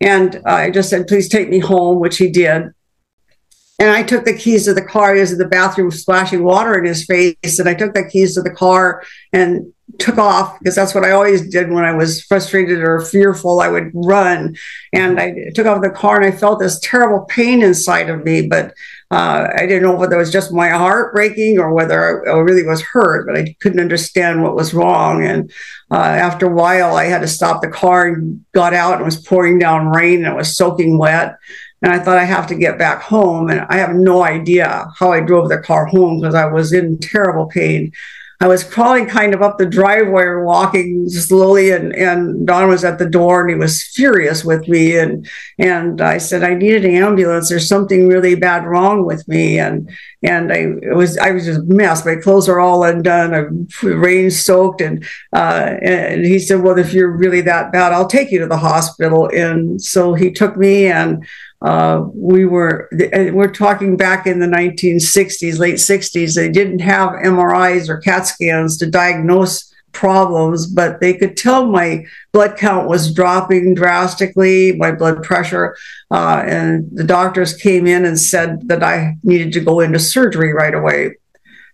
and 0.00 0.42
I 0.44 0.70
just 0.70 0.90
said, 0.90 1.06
"Please 1.06 1.28
take 1.28 1.48
me 1.48 1.60
home," 1.60 2.00
which 2.00 2.18
he 2.18 2.30
did. 2.30 2.70
And 3.80 3.90
I 3.90 4.02
took 4.02 4.24
the 4.24 4.36
keys 4.36 4.64
to 4.64 4.74
the 4.74 4.82
car. 4.82 5.14
He 5.14 5.20
was 5.20 5.30
in 5.30 5.38
the 5.38 5.46
bathroom 5.46 5.92
splashing 5.92 6.42
water 6.42 6.76
in 6.76 6.84
his 6.84 7.04
face, 7.04 7.58
and 7.60 7.68
I 7.68 7.74
took 7.74 7.94
the 7.94 8.08
keys 8.08 8.34
to 8.34 8.42
the 8.42 8.50
car 8.50 9.04
and 9.32 9.72
took 9.98 10.18
off 10.18 10.58
because 10.58 10.74
that's 10.74 10.94
what 10.94 11.04
I 11.04 11.12
always 11.12 11.48
did 11.48 11.70
when 11.70 11.84
I 11.84 11.92
was 11.92 12.22
frustrated 12.22 12.80
or 12.80 13.00
fearful. 13.00 13.60
I 13.60 13.68
would 13.68 13.92
run, 13.94 14.56
and 14.92 15.20
I 15.20 15.50
took 15.54 15.66
off 15.66 15.82
the 15.82 15.90
car, 15.90 16.16
and 16.16 16.26
I 16.26 16.36
felt 16.36 16.58
this 16.58 16.80
terrible 16.80 17.24
pain 17.26 17.62
inside 17.62 18.10
of 18.10 18.24
me, 18.24 18.48
but 18.48 18.74
uh, 19.10 19.48
I 19.56 19.60
didn't 19.66 19.84
know 19.84 19.96
whether 19.96 20.16
it 20.16 20.18
was 20.18 20.32
just 20.32 20.52
my 20.52 20.68
heart 20.68 21.14
breaking 21.14 21.58
or 21.58 21.72
whether 21.72 22.28
I, 22.28 22.36
really 22.38 22.66
was 22.66 22.82
hurt, 22.82 23.26
but 23.26 23.38
I 23.38 23.56
couldn't 23.60 23.80
understand 23.80 24.42
what 24.42 24.54
was 24.54 24.74
wrong. 24.74 25.24
And 25.24 25.50
uh, 25.90 25.96
after 25.96 26.46
a 26.46 26.54
while, 26.54 26.94
I 26.94 27.04
had 27.04 27.22
to 27.22 27.28
stop 27.28 27.62
the 27.62 27.68
car 27.68 28.06
and 28.06 28.44
got 28.52 28.74
out 28.74 28.94
and 28.94 29.02
it 29.02 29.06
was 29.06 29.16
pouring 29.16 29.58
down 29.58 29.88
rain 29.88 30.24
and 30.24 30.34
it 30.34 30.36
was 30.36 30.54
soaking 30.54 30.98
wet. 30.98 31.36
And 31.80 31.90
I 31.90 32.00
thought 32.00 32.18
I 32.18 32.24
have 32.24 32.48
to 32.48 32.54
get 32.54 32.78
back 32.78 33.00
home. 33.00 33.48
And 33.48 33.60
I 33.70 33.76
have 33.76 33.94
no 33.94 34.22
idea 34.22 34.86
how 34.98 35.12
I 35.12 35.20
drove 35.20 35.48
the 35.48 35.58
car 35.58 35.86
home 35.86 36.20
because 36.20 36.34
I 36.34 36.44
was 36.44 36.74
in 36.74 36.98
terrible 36.98 37.46
pain. 37.46 37.92
I 38.40 38.46
was 38.46 38.62
crawling 38.62 39.06
kind 39.06 39.34
of 39.34 39.42
up 39.42 39.58
the 39.58 39.66
driveway 39.66 40.24
walking 40.36 41.08
slowly, 41.08 41.72
and, 41.72 41.92
and 41.94 42.46
Don 42.46 42.68
was 42.68 42.84
at 42.84 42.98
the 42.98 43.08
door 43.08 43.40
and 43.40 43.50
he 43.50 43.56
was 43.56 43.82
furious 43.82 44.44
with 44.44 44.68
me. 44.68 44.96
And 44.96 45.28
and 45.58 46.00
I 46.00 46.18
said, 46.18 46.44
I 46.44 46.54
need 46.54 46.84
an 46.84 46.94
ambulance. 46.94 47.48
There's 47.48 47.68
something 47.68 48.06
really 48.06 48.36
bad 48.36 48.64
wrong 48.64 49.04
with 49.04 49.26
me. 49.26 49.58
And 49.58 49.90
and 50.22 50.52
I 50.52 50.66
was 50.94 51.18
I 51.18 51.32
was 51.32 51.46
just 51.46 51.60
a 51.60 51.64
mess. 51.64 52.06
My 52.06 52.14
clothes 52.14 52.48
are 52.48 52.60
all 52.60 52.84
undone. 52.84 53.34
I'm 53.34 53.68
rain 53.82 54.30
soaked. 54.30 54.80
And 54.82 55.04
uh, 55.32 55.74
and 55.82 56.24
he 56.24 56.38
said, 56.38 56.62
Well, 56.62 56.78
if 56.78 56.92
you're 56.92 57.10
really 57.10 57.40
that 57.40 57.72
bad, 57.72 57.92
I'll 57.92 58.06
take 58.06 58.30
you 58.30 58.38
to 58.38 58.46
the 58.46 58.56
hospital. 58.56 59.28
And 59.34 59.82
so 59.82 60.14
he 60.14 60.30
took 60.30 60.56
me 60.56 60.86
and 60.86 61.26
uh, 61.60 62.06
we 62.14 62.44
were 62.44 62.88
we're 62.92 63.50
talking 63.50 63.96
back 63.96 64.26
in 64.26 64.38
the 64.38 64.46
1960s, 64.46 65.58
late 65.58 65.76
60s. 65.76 66.34
They 66.34 66.48
didn't 66.48 66.78
have 66.80 67.10
MRIs 67.10 67.88
or 67.88 67.98
CAT 67.98 68.26
scans 68.26 68.76
to 68.78 68.88
diagnose 68.88 69.74
problems, 69.92 70.66
but 70.66 71.00
they 71.00 71.14
could 71.14 71.36
tell 71.36 71.66
my 71.66 72.04
blood 72.32 72.56
count 72.56 72.88
was 72.88 73.12
dropping 73.12 73.74
drastically, 73.74 74.76
my 74.76 74.92
blood 74.92 75.24
pressure, 75.24 75.76
uh, 76.12 76.42
and 76.46 76.88
the 76.92 77.02
doctors 77.02 77.56
came 77.56 77.86
in 77.86 78.04
and 78.04 78.20
said 78.20 78.68
that 78.68 78.84
I 78.84 79.16
needed 79.24 79.52
to 79.54 79.60
go 79.60 79.80
into 79.80 79.98
surgery 79.98 80.52
right 80.52 80.74
away. 80.74 81.16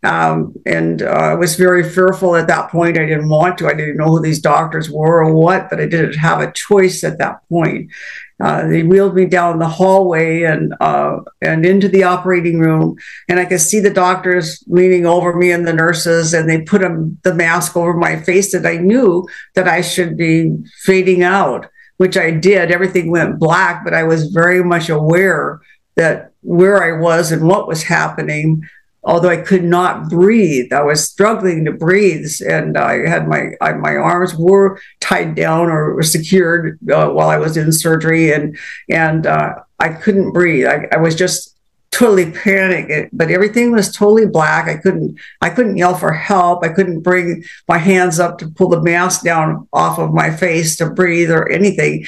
Um, 0.04 0.54
and 0.66 1.00
uh, 1.00 1.06
I 1.06 1.34
was 1.34 1.56
very 1.56 1.88
fearful 1.88 2.36
at 2.36 2.46
that 2.48 2.70
point. 2.70 2.98
I 2.98 3.06
didn't 3.06 3.30
want 3.30 3.56
to. 3.58 3.68
I 3.68 3.72
didn't 3.72 3.96
know 3.96 4.08
who 4.08 4.20
these 4.20 4.40
doctors 4.40 4.90
were 4.90 5.24
or 5.24 5.34
what, 5.34 5.70
but 5.70 5.80
I 5.80 5.86
didn't 5.86 6.16
have 6.16 6.40
a 6.40 6.52
choice 6.52 7.02
at 7.02 7.18
that 7.18 7.40
point. 7.48 7.90
Uh, 8.38 8.66
they 8.66 8.82
wheeled 8.82 9.14
me 9.14 9.24
down 9.24 9.58
the 9.58 9.68
hallway 9.68 10.42
and 10.42 10.74
uh, 10.80 11.20
and 11.40 11.64
into 11.64 11.88
the 11.88 12.02
operating 12.02 12.58
room, 12.58 12.96
and 13.28 13.40
I 13.40 13.46
could 13.46 13.60
see 13.60 13.80
the 13.80 13.90
doctors 13.90 14.62
leaning 14.66 15.06
over 15.06 15.34
me 15.34 15.50
and 15.52 15.66
the 15.66 15.72
nurses, 15.72 16.34
and 16.34 16.50
they 16.50 16.60
put 16.60 16.82
a, 16.82 17.10
the 17.22 17.32
mask 17.32 17.74
over 17.74 17.94
my 17.94 18.20
face 18.20 18.52
that 18.52 18.66
I 18.66 18.76
knew 18.76 19.26
that 19.54 19.68
I 19.68 19.80
should 19.80 20.18
be 20.18 20.54
fading 20.82 21.22
out, 21.22 21.70
which 21.96 22.18
I 22.18 22.30
did. 22.30 22.70
Everything 22.70 23.10
went 23.10 23.38
black, 23.38 23.84
but 23.84 23.94
I 23.94 24.02
was 24.02 24.26
very 24.26 24.62
much 24.62 24.90
aware 24.90 25.60
that 25.96 26.32
where 26.42 26.82
I 26.82 27.00
was 27.00 27.32
and 27.32 27.48
what 27.48 27.68
was 27.68 27.84
happening 27.84 28.64
although 29.04 29.28
I 29.28 29.36
could 29.36 29.64
not 29.64 30.08
breathe. 30.08 30.72
I 30.72 30.82
was 30.82 31.08
struggling 31.08 31.64
to 31.64 31.72
breathe, 31.72 32.30
and 32.46 32.76
I 32.76 33.08
had 33.08 33.28
my 33.28 33.50
I, 33.60 33.72
my 33.72 33.96
arms 33.96 34.34
were 34.34 34.80
tied 35.00 35.34
down 35.34 35.68
or 35.68 36.02
secured 36.02 36.78
uh, 36.90 37.08
while 37.10 37.28
I 37.28 37.38
was 37.38 37.56
in 37.56 37.72
surgery, 37.72 38.32
and 38.32 38.56
and 38.88 39.26
uh, 39.26 39.56
I 39.78 39.90
couldn't 39.90 40.32
breathe. 40.32 40.66
I, 40.66 40.88
I 40.92 40.96
was 40.98 41.14
just 41.14 41.54
totally 41.90 42.32
panicked 42.32 43.16
but 43.16 43.30
everything 43.30 43.70
was 43.70 43.94
totally 43.94 44.26
black 44.26 44.66
i 44.66 44.76
couldn't 44.76 45.16
i 45.42 45.48
couldn't 45.48 45.76
yell 45.76 45.94
for 45.94 46.12
help 46.12 46.64
i 46.64 46.68
couldn't 46.68 47.02
bring 47.02 47.44
my 47.68 47.78
hands 47.78 48.18
up 48.18 48.36
to 48.36 48.48
pull 48.48 48.68
the 48.68 48.82
mask 48.82 49.22
down 49.22 49.68
off 49.72 49.96
of 50.00 50.12
my 50.12 50.28
face 50.28 50.74
to 50.74 50.90
breathe 50.90 51.30
or 51.30 51.48
anything 51.52 52.04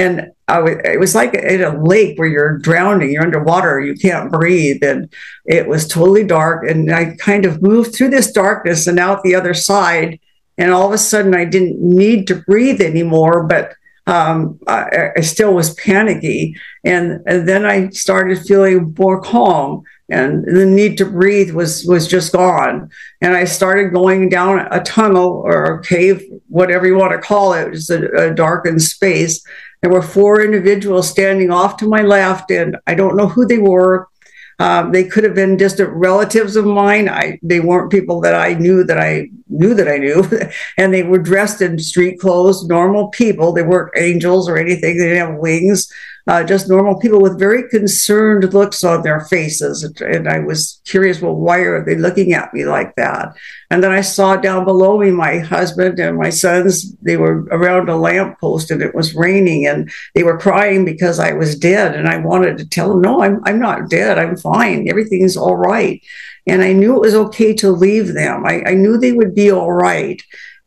and 0.00 0.32
it 0.48 0.98
was 0.98 1.14
like 1.14 1.34
in 1.34 1.62
a 1.62 1.82
lake 1.82 2.18
where 2.18 2.28
you're 2.28 2.56
drowning, 2.58 3.12
you're 3.12 3.22
underwater, 3.22 3.80
you 3.80 3.94
can't 3.94 4.32
breathe. 4.32 4.82
And 4.82 5.12
it 5.44 5.68
was 5.68 5.86
totally 5.86 6.24
dark. 6.24 6.68
And 6.68 6.90
I 6.90 7.16
kind 7.16 7.44
of 7.44 7.62
moved 7.62 7.94
through 7.94 8.08
this 8.08 8.32
darkness 8.32 8.86
and 8.86 8.98
out 8.98 9.22
the 9.22 9.34
other 9.34 9.52
side. 9.52 10.18
And 10.56 10.72
all 10.72 10.86
of 10.86 10.92
a 10.92 10.98
sudden, 10.98 11.34
I 11.34 11.44
didn't 11.44 11.78
need 11.80 12.26
to 12.28 12.36
breathe 12.36 12.80
anymore, 12.80 13.44
but 13.44 13.74
um, 14.06 14.58
I, 14.66 15.10
I, 15.16 15.20
still 15.20 15.52
was 15.52 15.74
panicky. 15.74 16.56
And, 16.82 17.20
and 17.26 17.46
then 17.46 17.66
I 17.66 17.90
started 17.90 18.38
feeling 18.40 18.94
more 18.98 19.20
calm 19.20 19.82
and 20.10 20.44
the 20.44 20.66
need 20.66 20.98
to 20.98 21.04
breathe 21.04 21.52
was 21.52 21.84
was 21.86 22.06
just 22.06 22.32
gone 22.32 22.90
and 23.20 23.34
i 23.34 23.44
started 23.44 23.92
going 23.92 24.28
down 24.28 24.66
a 24.70 24.82
tunnel 24.82 25.42
or 25.44 25.64
a 25.64 25.82
cave 25.82 26.22
whatever 26.48 26.86
you 26.86 26.96
want 26.96 27.12
to 27.12 27.18
call 27.18 27.52
it 27.52 27.74
it's 27.74 27.90
a, 27.90 28.06
a 28.16 28.34
darkened 28.34 28.82
space 28.82 29.44
there 29.82 29.90
were 29.90 30.02
four 30.02 30.42
individuals 30.42 31.08
standing 31.08 31.50
off 31.50 31.76
to 31.78 31.88
my 31.88 32.02
left, 32.02 32.50
and 32.50 32.76
I 32.86 32.94
don't 32.94 33.16
know 33.16 33.28
who 33.28 33.46
they 33.46 33.58
were. 33.58 34.08
Um, 34.58 34.92
they 34.92 35.04
could 35.04 35.24
have 35.24 35.34
been 35.34 35.56
distant 35.56 35.88
relatives 35.88 36.54
of 36.54 36.66
mine. 36.66 37.08
I, 37.08 37.38
they 37.42 37.60
weren't 37.60 37.90
people 37.90 38.20
that 38.20 38.34
I 38.34 38.52
knew 38.52 38.84
that 38.84 39.00
I 39.00 39.30
knew 39.48 39.72
that 39.72 39.88
I 39.88 39.96
knew, 39.96 40.28
and 40.76 40.92
they 40.92 41.02
were 41.02 41.18
dressed 41.18 41.62
in 41.62 41.78
street 41.78 42.20
clothes, 42.20 42.66
normal 42.66 43.08
people. 43.08 43.52
They 43.52 43.62
weren't 43.62 43.96
angels 43.96 44.48
or 44.48 44.58
anything. 44.58 44.98
They 44.98 45.04
didn't 45.04 45.28
have 45.28 45.38
wings 45.38 45.90
uh, 46.26 46.44
just 46.44 46.68
normal 46.68 46.98
people 46.98 47.20
with 47.20 47.38
very 47.38 47.68
concerned 47.68 48.52
looks 48.52 48.84
on 48.84 49.02
their 49.02 49.20
faces. 49.20 49.82
And 50.00 50.28
I 50.28 50.40
was 50.40 50.80
curious, 50.84 51.20
well, 51.20 51.34
why 51.34 51.58
are 51.60 51.84
they 51.84 51.96
looking 51.96 52.32
at 52.32 52.52
me 52.52 52.64
like 52.64 52.94
that? 52.96 53.34
And 53.70 53.82
then 53.82 53.92
I 53.92 54.00
saw 54.00 54.36
down 54.36 54.64
below 54.64 54.98
me 54.98 55.10
my 55.10 55.38
husband 55.38 55.98
and 55.98 56.18
my 56.18 56.30
sons. 56.30 56.94
They 56.96 57.16
were 57.16 57.44
around 57.50 57.88
a 57.88 57.96
lamppost 57.96 58.70
and 58.70 58.82
it 58.82 58.94
was 58.94 59.14
raining 59.14 59.66
and 59.66 59.90
they 60.14 60.22
were 60.22 60.38
crying 60.38 60.84
because 60.84 61.18
I 61.18 61.32
was 61.32 61.58
dead. 61.58 61.94
And 61.94 62.08
I 62.08 62.18
wanted 62.18 62.58
to 62.58 62.68
tell 62.68 62.90
them, 62.90 63.00
no, 63.00 63.22
I'm, 63.22 63.40
I'm 63.44 63.58
not 63.58 63.88
dead. 63.88 64.18
I'm 64.18 64.36
fine. 64.36 64.88
Everything's 64.88 65.36
all 65.36 65.56
right. 65.56 66.02
And 66.46 66.62
I 66.62 66.72
knew 66.72 66.96
it 66.96 67.00
was 67.00 67.14
okay 67.14 67.54
to 67.54 67.70
leave 67.70 68.14
them. 68.14 68.44
I, 68.44 68.62
I 68.66 68.74
knew 68.74 68.98
they 68.98 69.12
would 69.12 69.34
be 69.34 69.50
all 69.50 69.72
right. 69.72 70.20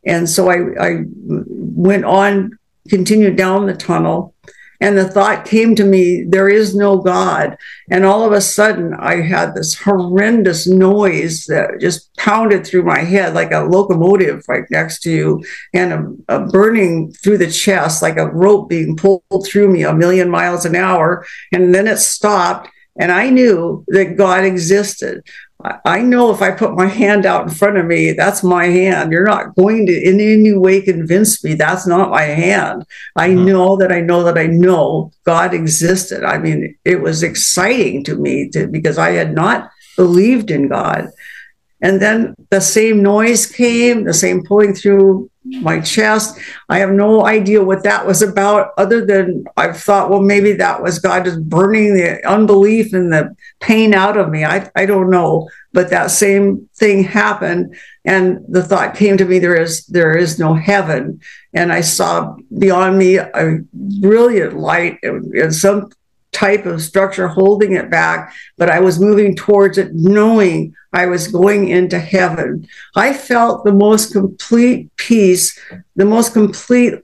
And 0.06 0.28
so 0.28 0.50
I, 0.50 0.88
I 0.88 1.04
went 1.06 2.04
on, 2.04 2.58
continued 2.88 3.36
down 3.36 3.66
the 3.66 3.74
tunnel 3.74 4.34
and 4.84 4.98
the 4.98 5.08
thought 5.08 5.46
came 5.46 5.74
to 5.76 5.82
me, 5.82 6.24
there 6.24 6.46
is 6.46 6.74
no 6.74 6.98
God. 6.98 7.56
And 7.90 8.04
all 8.04 8.22
of 8.22 8.32
a 8.32 8.40
sudden, 8.42 8.92
I 8.92 9.22
had 9.22 9.54
this 9.54 9.72
horrendous 9.72 10.66
noise 10.66 11.46
that 11.46 11.80
just 11.80 12.14
pounded 12.18 12.66
through 12.66 12.82
my 12.82 12.98
head 12.98 13.32
like 13.32 13.50
a 13.50 13.60
locomotive 13.60 14.44
right 14.46 14.64
next 14.70 15.00
to 15.04 15.10
you, 15.10 15.44
and 15.72 16.20
a, 16.28 16.36
a 16.36 16.46
burning 16.48 17.12
through 17.12 17.38
the 17.38 17.50
chest 17.50 18.02
like 18.02 18.18
a 18.18 18.26
rope 18.26 18.68
being 18.68 18.94
pulled 18.94 19.46
through 19.46 19.72
me 19.72 19.84
a 19.84 19.94
million 19.94 20.28
miles 20.28 20.66
an 20.66 20.76
hour. 20.76 21.24
And 21.50 21.74
then 21.74 21.86
it 21.86 21.96
stopped. 21.96 22.68
And 23.00 23.10
I 23.10 23.30
knew 23.30 23.86
that 23.88 24.18
God 24.18 24.44
existed. 24.44 25.26
I 25.84 26.02
know 26.02 26.30
if 26.30 26.42
I 26.42 26.50
put 26.50 26.74
my 26.74 26.86
hand 26.86 27.24
out 27.24 27.44
in 27.44 27.54
front 27.54 27.78
of 27.78 27.86
me, 27.86 28.12
that's 28.12 28.42
my 28.42 28.66
hand. 28.66 29.12
You're 29.12 29.24
not 29.24 29.54
going 29.54 29.86
to 29.86 29.92
in 29.92 30.20
any 30.20 30.52
way 30.52 30.82
convince 30.82 31.42
me 31.42 31.54
that's 31.54 31.86
not 31.86 32.10
my 32.10 32.22
hand. 32.22 32.84
I 33.16 33.32
uh-huh. 33.32 33.44
know 33.44 33.76
that 33.78 33.90
I 33.90 34.00
know 34.00 34.24
that 34.24 34.36
I 34.36 34.46
know 34.46 35.10
God 35.24 35.54
existed. 35.54 36.22
I 36.22 36.36
mean, 36.36 36.76
it 36.84 37.00
was 37.00 37.22
exciting 37.22 38.04
to 38.04 38.16
me 38.16 38.50
to, 38.50 38.66
because 38.66 38.98
I 38.98 39.12
had 39.12 39.34
not 39.34 39.70
believed 39.96 40.50
in 40.50 40.68
God. 40.68 41.08
And 41.80 42.00
then 42.00 42.34
the 42.50 42.60
same 42.60 43.02
noise 43.02 43.46
came, 43.46 44.04
the 44.04 44.14
same 44.14 44.44
pulling 44.44 44.74
through 44.74 45.30
my 45.44 45.80
chest. 45.80 46.38
I 46.68 46.78
have 46.78 46.90
no 46.90 47.26
idea 47.26 47.62
what 47.62 47.82
that 47.84 48.06
was 48.06 48.22
about, 48.22 48.72
other 48.78 49.04
than 49.04 49.44
I've 49.56 49.76
thought, 49.76 50.10
well, 50.10 50.22
maybe 50.22 50.52
that 50.54 50.82
was 50.82 50.98
God 50.98 51.24
just 51.24 51.46
burning 51.48 51.94
the 51.94 52.26
unbelief 52.26 52.92
and 52.92 53.12
the 53.12 53.36
pain 53.60 53.94
out 53.94 54.16
of 54.16 54.30
me. 54.30 54.44
I, 54.44 54.70
I 54.74 54.86
don't 54.86 55.10
know. 55.10 55.48
But 55.72 55.90
that 55.90 56.10
same 56.10 56.68
thing 56.76 57.04
happened. 57.04 57.76
And 58.04 58.44
the 58.48 58.62
thought 58.62 58.94
came 58.94 59.16
to 59.16 59.24
me 59.24 59.38
there 59.38 59.60
is 59.60 59.84
there 59.86 60.16
is 60.16 60.38
no 60.38 60.54
heaven. 60.54 61.20
And 61.52 61.72
I 61.72 61.80
saw 61.80 62.36
beyond 62.58 62.96
me 62.96 63.16
a 63.16 63.58
brilliant 63.72 64.56
light 64.56 64.98
and 65.02 65.54
some 65.54 65.90
type 66.34 66.66
of 66.66 66.82
structure 66.82 67.28
holding 67.28 67.72
it 67.72 67.90
back, 67.90 68.34
but 68.58 68.68
I 68.68 68.80
was 68.80 69.00
moving 69.00 69.34
towards 69.34 69.78
it, 69.78 69.94
knowing 69.94 70.74
I 70.92 71.06
was 71.06 71.28
going 71.28 71.68
into 71.68 71.98
heaven. 71.98 72.66
I 72.94 73.14
felt 73.14 73.64
the 73.64 73.72
most 73.72 74.12
complete 74.12 74.94
peace, 74.96 75.58
the 75.96 76.04
most 76.04 76.32
complete 76.32 76.94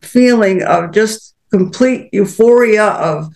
feeling 0.00 0.62
of 0.62 0.92
just 0.92 1.34
complete 1.50 2.08
euphoria 2.12 2.86
of 2.86 3.32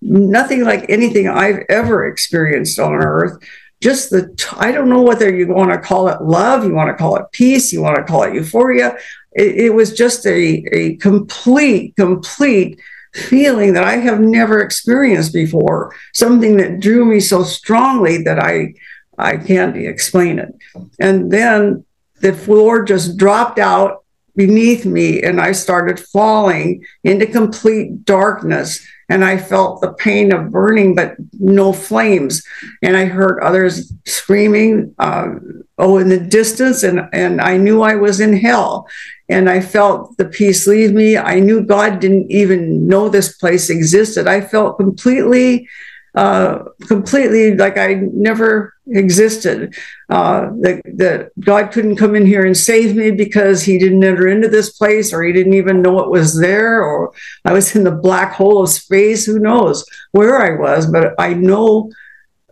nothing 0.00 0.64
like 0.64 0.88
anything 0.88 1.28
I've 1.28 1.64
ever 1.68 2.06
experienced 2.06 2.78
on 2.78 2.94
earth. 2.94 3.42
Just 3.80 4.10
the, 4.10 4.34
I 4.58 4.72
don't 4.72 4.90
know 4.90 5.02
whether 5.02 5.34
you 5.34 5.48
want 5.48 5.70
to 5.70 5.78
call 5.78 6.08
it 6.08 6.22
love, 6.22 6.64
you 6.64 6.74
want 6.74 6.88
to 6.88 7.02
call 7.02 7.16
it 7.16 7.24
peace, 7.32 7.72
you 7.72 7.82
want 7.82 7.96
to 7.96 8.04
call 8.04 8.24
it 8.24 8.34
euphoria. 8.34 8.96
It, 9.32 9.56
it 9.56 9.74
was 9.74 9.94
just 9.94 10.26
a, 10.26 10.64
a 10.72 10.96
complete, 10.96 11.96
complete 11.96 12.80
feeling 13.14 13.72
that 13.74 13.84
I 13.84 13.96
have 13.96 14.20
never 14.20 14.60
experienced 14.60 15.32
before, 15.32 15.94
something 16.14 16.56
that 16.58 16.80
drew 16.80 17.04
me 17.04 17.20
so 17.20 17.42
strongly 17.42 18.22
that 18.22 18.38
I 18.38 18.74
I 19.18 19.36
can't 19.36 19.76
explain 19.76 20.38
it. 20.38 20.54
And 20.98 21.30
then 21.30 21.84
the 22.20 22.32
floor 22.32 22.82
just 22.84 23.16
dropped 23.16 23.58
out 23.58 24.04
beneath 24.34 24.86
me 24.86 25.22
and 25.22 25.40
I 25.40 25.52
started 25.52 26.00
falling 26.00 26.84
into 27.04 27.26
complete 27.26 28.04
darkness 28.04 28.86
and 29.10 29.24
I 29.24 29.36
felt 29.36 29.80
the 29.80 29.92
pain 29.92 30.32
of 30.32 30.52
burning, 30.52 30.94
but 30.94 31.16
no 31.38 31.72
flames. 31.72 32.46
And 32.80 32.96
I 32.96 33.06
heard 33.06 33.42
others 33.42 33.92
screaming, 34.06 34.94
uh, 35.00 35.30
oh, 35.78 35.98
in 35.98 36.08
the 36.08 36.20
distance, 36.20 36.84
and, 36.84 37.08
and 37.12 37.40
I 37.40 37.56
knew 37.56 37.82
I 37.82 37.96
was 37.96 38.20
in 38.20 38.36
hell 38.36 38.86
and 39.30 39.48
I 39.48 39.60
felt 39.60 40.16
the 40.16 40.24
peace 40.24 40.66
leave 40.66 40.92
me. 40.92 41.16
I 41.16 41.38
knew 41.38 41.62
God 41.62 42.00
didn't 42.00 42.30
even 42.32 42.88
know 42.88 43.08
this 43.08 43.36
place 43.36 43.70
existed. 43.70 44.26
I 44.26 44.40
felt 44.40 44.76
completely, 44.76 45.68
uh, 46.16 46.64
completely 46.88 47.56
like 47.56 47.78
I 47.78 47.94
never 48.12 48.74
existed. 48.88 49.74
Uh, 50.08 50.50
that, 50.62 50.82
that 50.96 51.30
God 51.38 51.70
couldn't 51.70 51.94
come 51.94 52.16
in 52.16 52.26
here 52.26 52.44
and 52.44 52.56
save 52.56 52.96
me 52.96 53.12
because 53.12 53.62
He 53.62 53.78
didn't 53.78 54.02
enter 54.02 54.26
into 54.26 54.48
this 54.48 54.70
place, 54.70 55.12
or 55.12 55.22
He 55.22 55.32
didn't 55.32 55.54
even 55.54 55.80
know 55.80 56.00
it 56.00 56.10
was 56.10 56.38
there, 56.38 56.82
or 56.82 57.12
I 57.44 57.52
was 57.52 57.76
in 57.76 57.84
the 57.84 57.92
black 57.92 58.32
hole 58.32 58.64
of 58.64 58.68
space. 58.68 59.24
Who 59.26 59.38
knows 59.38 59.84
where 60.10 60.38
I 60.38 60.58
was? 60.58 60.86
But 60.86 61.14
I 61.20 61.34
know 61.34 61.92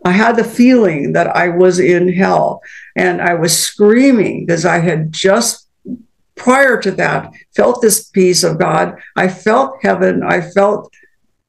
I 0.05 0.11
had 0.11 0.37
the 0.37 0.45
feeling 0.45 1.11
that 1.11 1.27
I 1.35 1.49
was 1.49 1.77
in 1.79 2.13
hell, 2.13 2.61
and 2.95 3.21
I 3.21 3.33
was 3.33 3.61
screaming 3.61 4.45
because 4.45 4.65
I 4.65 4.77
had 4.77 5.11
just 5.11 5.68
prior 6.39 6.81
to 6.81 6.91
that 6.91 7.31
felt 7.55 7.81
this 7.81 8.09
peace 8.09 8.43
of 8.43 8.57
God. 8.57 8.99
I 9.15 9.27
felt 9.27 9.77
heaven. 9.83 10.23
I 10.23 10.41
felt 10.41 10.91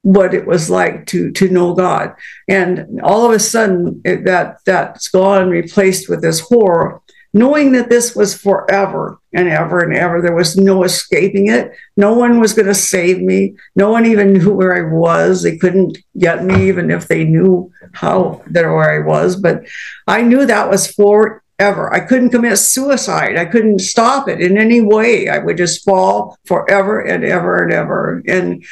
what 0.02 0.35
it 0.35 0.47
was 0.47 0.68
like 0.70 1.06
to 1.06 1.30
to 1.32 1.49
know 1.49 1.75
God. 1.75 2.14
And 2.49 3.00
all 3.02 3.25
of 3.25 3.32
a 3.32 3.38
sudden, 3.38 4.02
it, 4.04 4.25
that 4.25 4.59
that's 4.66 5.09
gone, 5.09 5.49
replaced 5.49 6.09
with 6.09 6.23
this 6.23 6.40
horror, 6.40 7.00
knowing 7.32 7.73
that 7.73 7.90
this 7.90 8.16
was 8.16 8.37
forever 8.37 9.18
and 9.32 9.49
ever 9.49 9.80
and 9.80 9.94
ever. 9.94 10.20
There 10.20 10.35
was 10.35 10.56
no 10.56 10.85
escaping 10.85 11.49
it. 11.49 11.73
No 11.97 12.14
one 12.14 12.40
was 12.40 12.54
going 12.54 12.66
to 12.66 12.75
save 12.75 13.20
me. 13.20 13.54
No 13.76 13.90
one 13.90 14.06
even 14.06 14.32
knew 14.32 14.52
where 14.52 14.75
I 14.75 14.92
was. 14.92 15.42
They 15.42 15.56
couldn't 15.56 15.99
get 16.18 16.44
me, 16.44 16.68
even 16.68 16.90
if 16.90 17.06
they 17.06 17.25
knew 17.25 17.70
how 17.92 18.42
that 18.49 18.64
where 18.64 19.02
I 19.02 19.06
was. 19.06 19.37
But 19.37 19.66
I 20.06 20.23
knew 20.23 20.47
that 20.47 20.70
was 20.70 20.90
for 20.90 21.42
ever. 21.61 21.93
I 21.93 22.00
couldn't 22.00 22.31
commit 22.31 22.59
suicide. 22.59 23.37
I 23.37 23.45
couldn't 23.45 23.81
stop 23.81 24.29
it 24.29 24.40
in 24.40 24.57
any 24.57 24.81
way. 24.81 25.29
I 25.29 25.38
would 25.38 25.59
just 25.59 25.85
fall 25.85 26.38
forever 26.47 27.00
and 27.00 27.23
ever 27.23 27.62
and 27.62 27.73
ever. 27.73 28.23
And 28.26 28.64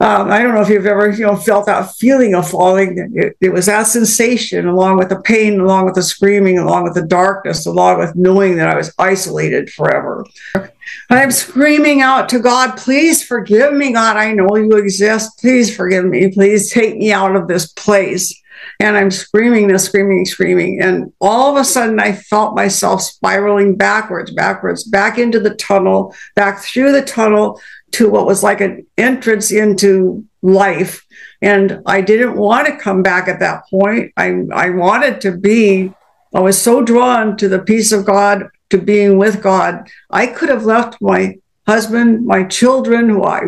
um, 0.00 0.30
I 0.30 0.42
don't 0.42 0.54
know 0.54 0.62
if 0.62 0.68
you've 0.68 0.86
ever, 0.86 1.10
you 1.10 1.26
know, 1.26 1.36
felt 1.36 1.66
that 1.66 1.94
feeling 1.96 2.34
of 2.34 2.48
falling. 2.48 3.10
It, 3.14 3.36
it, 3.40 3.52
was 3.52 3.66
that 3.66 3.84
sensation, 3.84 4.66
along 4.66 4.98
with 4.98 5.08
the 5.08 5.20
pain, 5.20 5.60
along 5.60 5.86
with 5.86 5.94
the 5.94 6.02
screaming, 6.02 6.58
along 6.58 6.84
with 6.84 6.94
the 6.94 7.06
darkness, 7.06 7.66
along 7.66 7.98
with 7.98 8.14
knowing 8.14 8.56
that 8.56 8.68
I 8.68 8.76
was 8.76 8.94
isolated 8.98 9.70
forever. 9.70 10.24
I'm 11.10 11.30
screaming 11.30 12.00
out 12.00 12.28
to 12.30 12.38
God, 12.38 12.76
please 12.76 13.22
forgive 13.22 13.74
me, 13.74 13.92
God. 13.92 14.16
I 14.16 14.32
know 14.32 14.56
you 14.56 14.76
exist. 14.76 15.38
Please 15.38 15.74
forgive 15.74 16.04
me. 16.04 16.32
Please 16.32 16.70
take 16.70 16.96
me 16.96 17.12
out 17.12 17.36
of 17.36 17.48
this 17.48 17.72
place. 17.72 18.41
And 18.80 18.96
I'm 18.96 19.10
screaming 19.10 19.68
this, 19.68 19.84
screaming, 19.84 20.24
screaming. 20.24 20.80
And 20.80 21.12
all 21.20 21.50
of 21.50 21.60
a 21.60 21.64
sudden, 21.64 22.00
I 22.00 22.12
felt 22.12 22.56
myself 22.56 23.02
spiraling 23.02 23.76
backwards, 23.76 24.30
backwards, 24.30 24.84
back 24.84 25.18
into 25.18 25.40
the 25.40 25.54
tunnel, 25.54 26.14
back 26.34 26.62
through 26.62 26.92
the 26.92 27.04
tunnel 27.04 27.60
to 27.92 28.10
what 28.10 28.26
was 28.26 28.42
like 28.42 28.60
an 28.60 28.86
entrance 28.96 29.52
into 29.52 30.24
life. 30.42 31.04
And 31.40 31.82
I 31.86 32.00
didn't 32.00 32.36
want 32.36 32.66
to 32.66 32.76
come 32.76 33.02
back 33.02 33.28
at 33.28 33.40
that 33.40 33.64
point. 33.70 34.12
I, 34.16 34.42
I 34.52 34.70
wanted 34.70 35.20
to 35.22 35.36
be, 35.36 35.92
I 36.34 36.40
was 36.40 36.60
so 36.60 36.82
drawn 36.82 37.36
to 37.36 37.48
the 37.48 37.60
peace 37.60 37.92
of 37.92 38.04
God, 38.04 38.48
to 38.70 38.78
being 38.78 39.18
with 39.18 39.42
God. 39.42 39.86
I 40.10 40.26
could 40.26 40.48
have 40.48 40.64
left 40.64 40.96
my 41.00 41.36
husband, 41.66 42.26
my 42.26 42.44
children, 42.44 43.08
who 43.08 43.22
I 43.24 43.42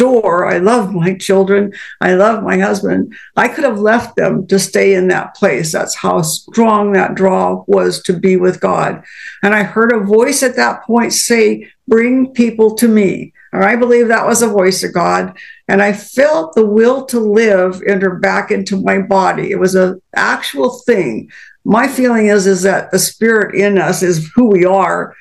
adore. 0.00 0.46
I 0.46 0.58
love 0.58 0.94
my 0.94 1.14
children. 1.14 1.72
I 2.00 2.14
love 2.14 2.42
my 2.42 2.58
husband. 2.58 3.14
I 3.36 3.48
could 3.48 3.64
have 3.64 3.78
left 3.78 4.16
them 4.16 4.46
to 4.46 4.58
stay 4.58 4.94
in 4.94 5.08
that 5.08 5.34
place. 5.34 5.72
That's 5.72 5.94
how 5.94 6.22
strong 6.22 6.92
that 6.92 7.14
draw 7.14 7.64
was 7.66 8.02
to 8.04 8.12
be 8.12 8.36
with 8.36 8.60
God. 8.60 9.04
And 9.42 9.54
I 9.54 9.62
heard 9.62 9.92
a 9.92 10.00
voice 10.00 10.42
at 10.42 10.56
that 10.56 10.84
point 10.84 11.12
say, 11.12 11.70
Bring 11.86 12.32
people 12.32 12.76
to 12.76 12.86
me. 12.86 13.32
And 13.52 13.64
I 13.64 13.74
believe 13.74 14.08
that 14.08 14.26
was 14.26 14.42
a 14.42 14.46
voice 14.46 14.84
of 14.84 14.94
God. 14.94 15.36
And 15.66 15.82
I 15.82 15.92
felt 15.92 16.54
the 16.54 16.64
will 16.64 17.04
to 17.06 17.18
live 17.18 17.82
enter 17.84 18.14
back 18.14 18.52
into 18.52 18.80
my 18.80 18.98
body. 18.98 19.50
It 19.50 19.58
was 19.58 19.74
an 19.74 20.00
actual 20.14 20.78
thing. 20.86 21.30
My 21.64 21.88
feeling 21.88 22.28
is, 22.28 22.46
is 22.46 22.62
that 22.62 22.92
the 22.92 22.98
spirit 22.98 23.56
in 23.56 23.76
us 23.76 24.04
is 24.04 24.30
who 24.34 24.46
we 24.46 24.64
are 24.64 25.14